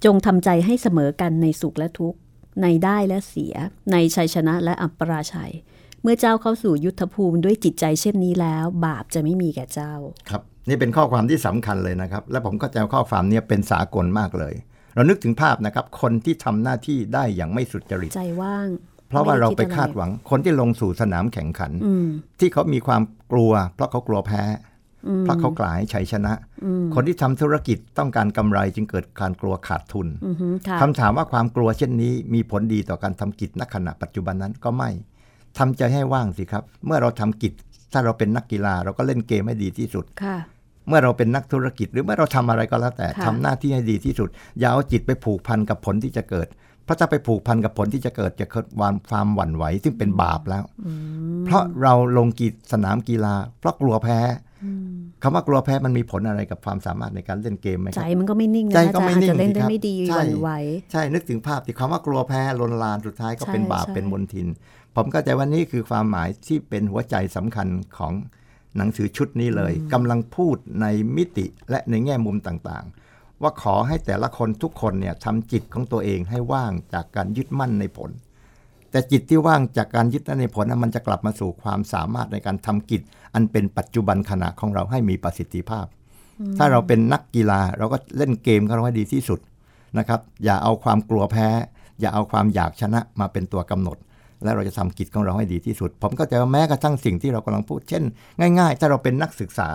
[0.05, 2.19] จงทำใจให้เสมอกันในสุขและทุกข์
[2.63, 3.55] ในได้และเสีย
[3.93, 5.53] ในชัยชนะและอัปราชัย
[6.03, 9.93] เมื่อเจ้าเข้าสู่ยุทธภูมิด้วยจิตใจเช่นนี้แล้ว บาปจะไม่มีแก่เจ้า
[10.31, 14.55] ครับ นี่เป็นข้อความที่สำคัญเลยนะครับ และผมก็จะข้อความนี้เป็นสากลมากเลย
[14.95, 18.69] เรานึกถึงภาพนะครับ คนที่ทำหน้าที่ได้อย่างไม่สุจริตใจว่าง
[19.09, 22.07] เพราะว่าเราไปม่ด้คาดหวังคนที่ลงสู่สนามแข่งขันอืม
[22.41, 24.43] ที่เขามีความกลัว เพราะเขากลัวแพ้
[25.21, 26.33] เพราะเขากลายชัยชนะ
[26.95, 34.91] คนที่ทำธุรกิจต้องการกำไรจึงเกิดการกลัวขาดทุนอือฮึค่ะคำถามว่าความกลัวเช่นนี้ มีผลดีต่อการทำกิจณขณะปัจจุบันนั้นก็ไม่
[35.59, 37.53] ทำใจให้ว่างสิครับ เมื่อเราทำกิจ
[37.93, 40.37] ถ้าเราเป็นนักกีฬาเราก็เล่นเกมให้ดีที่สุดค่ะ
[40.89, 44.29] เมื่อเราเป็นนักธุรกิจหรือเมื่อเราทำอะไรก็แล้วแต่ค่ะทำหน้าที่ให้ดีที่สุด
[44.59, 46.49] อย่าเอาจิตไปผูกพันกับผลที่จะเกิด
[46.85, 50.65] เพราะถ้าไปผูกพันกับผลที่จะเกิดจะเกิดความความหวั่นไหวซึ่งเป็นบาปแล้ว
[51.45, 54.21] เพราะเราลงกีสนามกีฬา เพราะกลัวแพ้
[55.23, 60.51] คำว่ากลัวแพ้มันมีผลอะไรกับความสามารถในการเล่นเกมไหมคใจรับมันก็ไม่นิ่งนะใจอาก็จารไม่ย์อาจนิ่งจะเล่นสิได้ครับไม่ดีใช่หวั่นไหว
[60.93, 64.49] ใช่นึกถึงภาพที่คำว่ากลัวแพ้ลนลานสุดท้ายก็เป็นใช่บาปใช่เป็นมนทิน
[64.97, 68.13] ผมก็ใจว่านี่คือความหมายที่เป็นหัวใจสำคัญของ
[68.77, 70.87] หนังสือชุดนี้เลยกำลังพูดใน
[71.17, 78.11] มิติและในแง่มุมต่างๆ ว่าขอให้แต่ละคนทุกคนเนี่ยทำจิตของตัวเองให้ว่างจากการยึดมั่นในผล
[78.91, 83.03] แต่จิตที่ว่างจากการยึดมั่นในผลนั้นมันจะกลับมาสู่ความสามารถในการทำกิจ
[83.35, 85.87] อันเป็นปัจจุบันขณะของเราให้มีประสิทธิภาพ
[86.59, 89.41] ถ้าเราเป็นนักกีฬาเราก็เล่นเกมของเราให้ดีที่สุด
[89.99, 91.49] นะครับ อย่าเอาความกลัวแพ้
[92.01, 93.97] อย่าเอาความอยากชนะมาเป็นตัวกำหนด
[94.45, 98.03] และเราจะทำกิจของเราให้ดีที่สุด ผมก็จะว่าแม้กระทั่งสิ่งที่เรากำลังพูด เช่น
[98.59, 99.71] ง่าย ๆ ถ้าเราเป็นนักศึกษา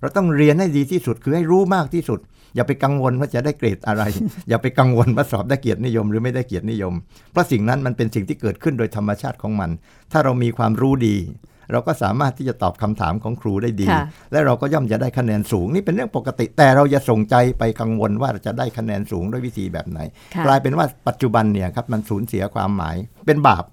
[0.00, 2.20] เราต้องเรียนให้ดีที่สุด คือให้รู้มากที่สุด
[2.54, 4.02] อย่าไปกังวลว่าจะได้เกรดอะไร
[4.48, 6.94] อย่าไปกังวลว่าสอบได้เกียรตินิยม หรือไม่ได้เกียรตินิยม
[7.32, 9.70] เพราะสิ่งนั้นมันเป็นสิ่งที่เกิดขึ้นโดยธรรมชาติของมัน
[10.12, 11.16] ถ้าเรามีความรู้ดี
[11.72, 19.98] เราก็สามารถที่จะตอบคำถามของครูได้ดีค่ะและเราก็ย่อมจะได้คะแนนสูง นี่เป็นเรื่องปกติ แต่เราอย่าส่งใจไปกังวลว่าเราจะได้คะแนนสูงด้วยวิธีแบบไหน
[20.34, 22.96] ค่ะกลายเป็นว่าปัจจุบันเนี่ยครับมันสูญเสียความหมาย
[23.26, 23.64] เป็นบาป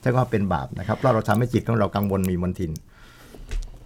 [0.00, 2.72] ใช่ว่าเป็นบาปนะครับเพราะเราทำให้จิตของเรากังวลมีมนทิน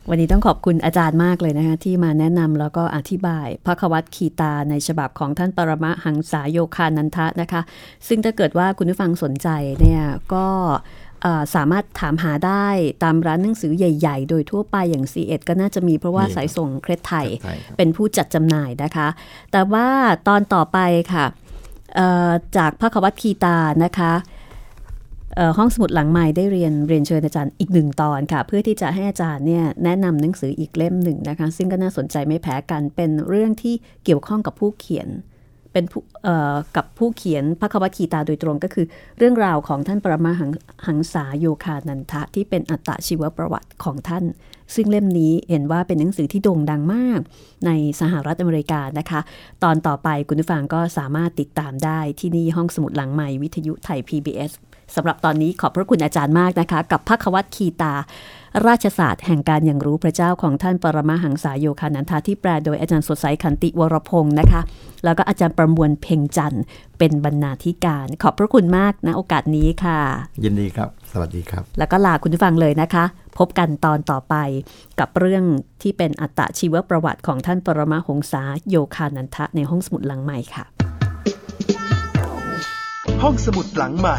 [0.08, 7.60] วันนี้ต้องขอบคุณอาจารย์มากเลยนะคะที่มาแนะนำแล้วก็อธิบายพระควัตคีตาในฉบับของท่านปรมหังษาโยคานันทะนะคะ
[8.08, 9.48] ซึ่งถ้าเกิดว่าคุณผู้ฟังสนใจ
[9.80, 10.02] เนี่ย
[10.34, 11.09] ก็เอ่อ
[11.54, 12.66] สามารถถามหาได้
[13.02, 19.08] ตามร้านหนังสือใหญ่ ๆ โดยทั่วไปอย่าง c ีเอ็ดก็น่าจะมีเพราะว่ามีครับสายส่งเครดไทยใช่ครับเป็นผู้จัดจำหน่ายนะคะ
[19.52, 19.86] แต่ว่า
[20.28, 20.78] ตอนต่อไป
[21.12, 21.24] ค่ะ
[21.96, 24.12] เอ่อจากพระควัตคีตานะคะ
[25.36, 35.08] เอ่อห้องสมุดหลังใหม่ได้เรียนเรียนเชิญอาจารย์อีกหนึ่งตอนค่ะ เพื่อที่จะให้อาจารย์เนี่ยแนะนำหนังสืออีกเล่มหนึ่งนะคะ ซึ่งก็น่าสนใจไม่แพ้กันเป็นเรื่องที่เกี่ยวข้องกับผู้เขียน
[35.72, 36.02] เป็นผู้
[36.76, 38.86] กับผู้เขียนพระควัคีตาโดยตรงก็คือ
[39.18, 40.50] เรื่องราวของท่านปรมาหัง
[40.86, 44.24] หงษาโยคานันทะ ที่เป็นอัตชีวประวัติของท่าน
[44.74, 47.20] ซึ่งเล่มนี้เห็นว่าเป็นหนังสือที่โด่งดังมาก
[47.66, 49.20] ในสหรัฐอเมริกานะคะ
[49.62, 54.52] ตอนต่อไปคุณผู้ฟังก็สามารถติดตามได้ที่นี่ห้องสมุดหลังใหม่วิทยุไทย PBS
[54.97, 57.95] สำหรับตอนนี้ขอบพระคุณอาจารย์มากนะคะ กับพักวัตคีตา
[58.66, 64.61] ราชศาสตร์แห่งการอย่างรู้พระเจ้าของท่านปรมาหังษาโยคานันทาที่แปลโดยอาจารย์สดใสขันติวรพงศ์นะคะ
[65.05, 66.62] แล้วก็อาจารย์ประมวลเพ่งจันทร์
[66.99, 69.99] เป็นบรรณาธิการ ขอบพระคุณมากนะโอกาสนี้ค่ะ
[70.45, 73.05] ยินดีครับ สวัสดีครับ แล้วก็ลาคุณผู้ฟังเลยนะคะ
[73.38, 74.34] พบกันตอนต่อไป
[75.01, 75.45] กับเรื่อง
[75.82, 80.64] ที่เป็นอัตชีวประวัติของท่านปรมาหงษาโยคานันทะในห้องสมุดหลังใหม่ค่ะ
[83.22, 84.18] ห้องสมุดหลังใหม่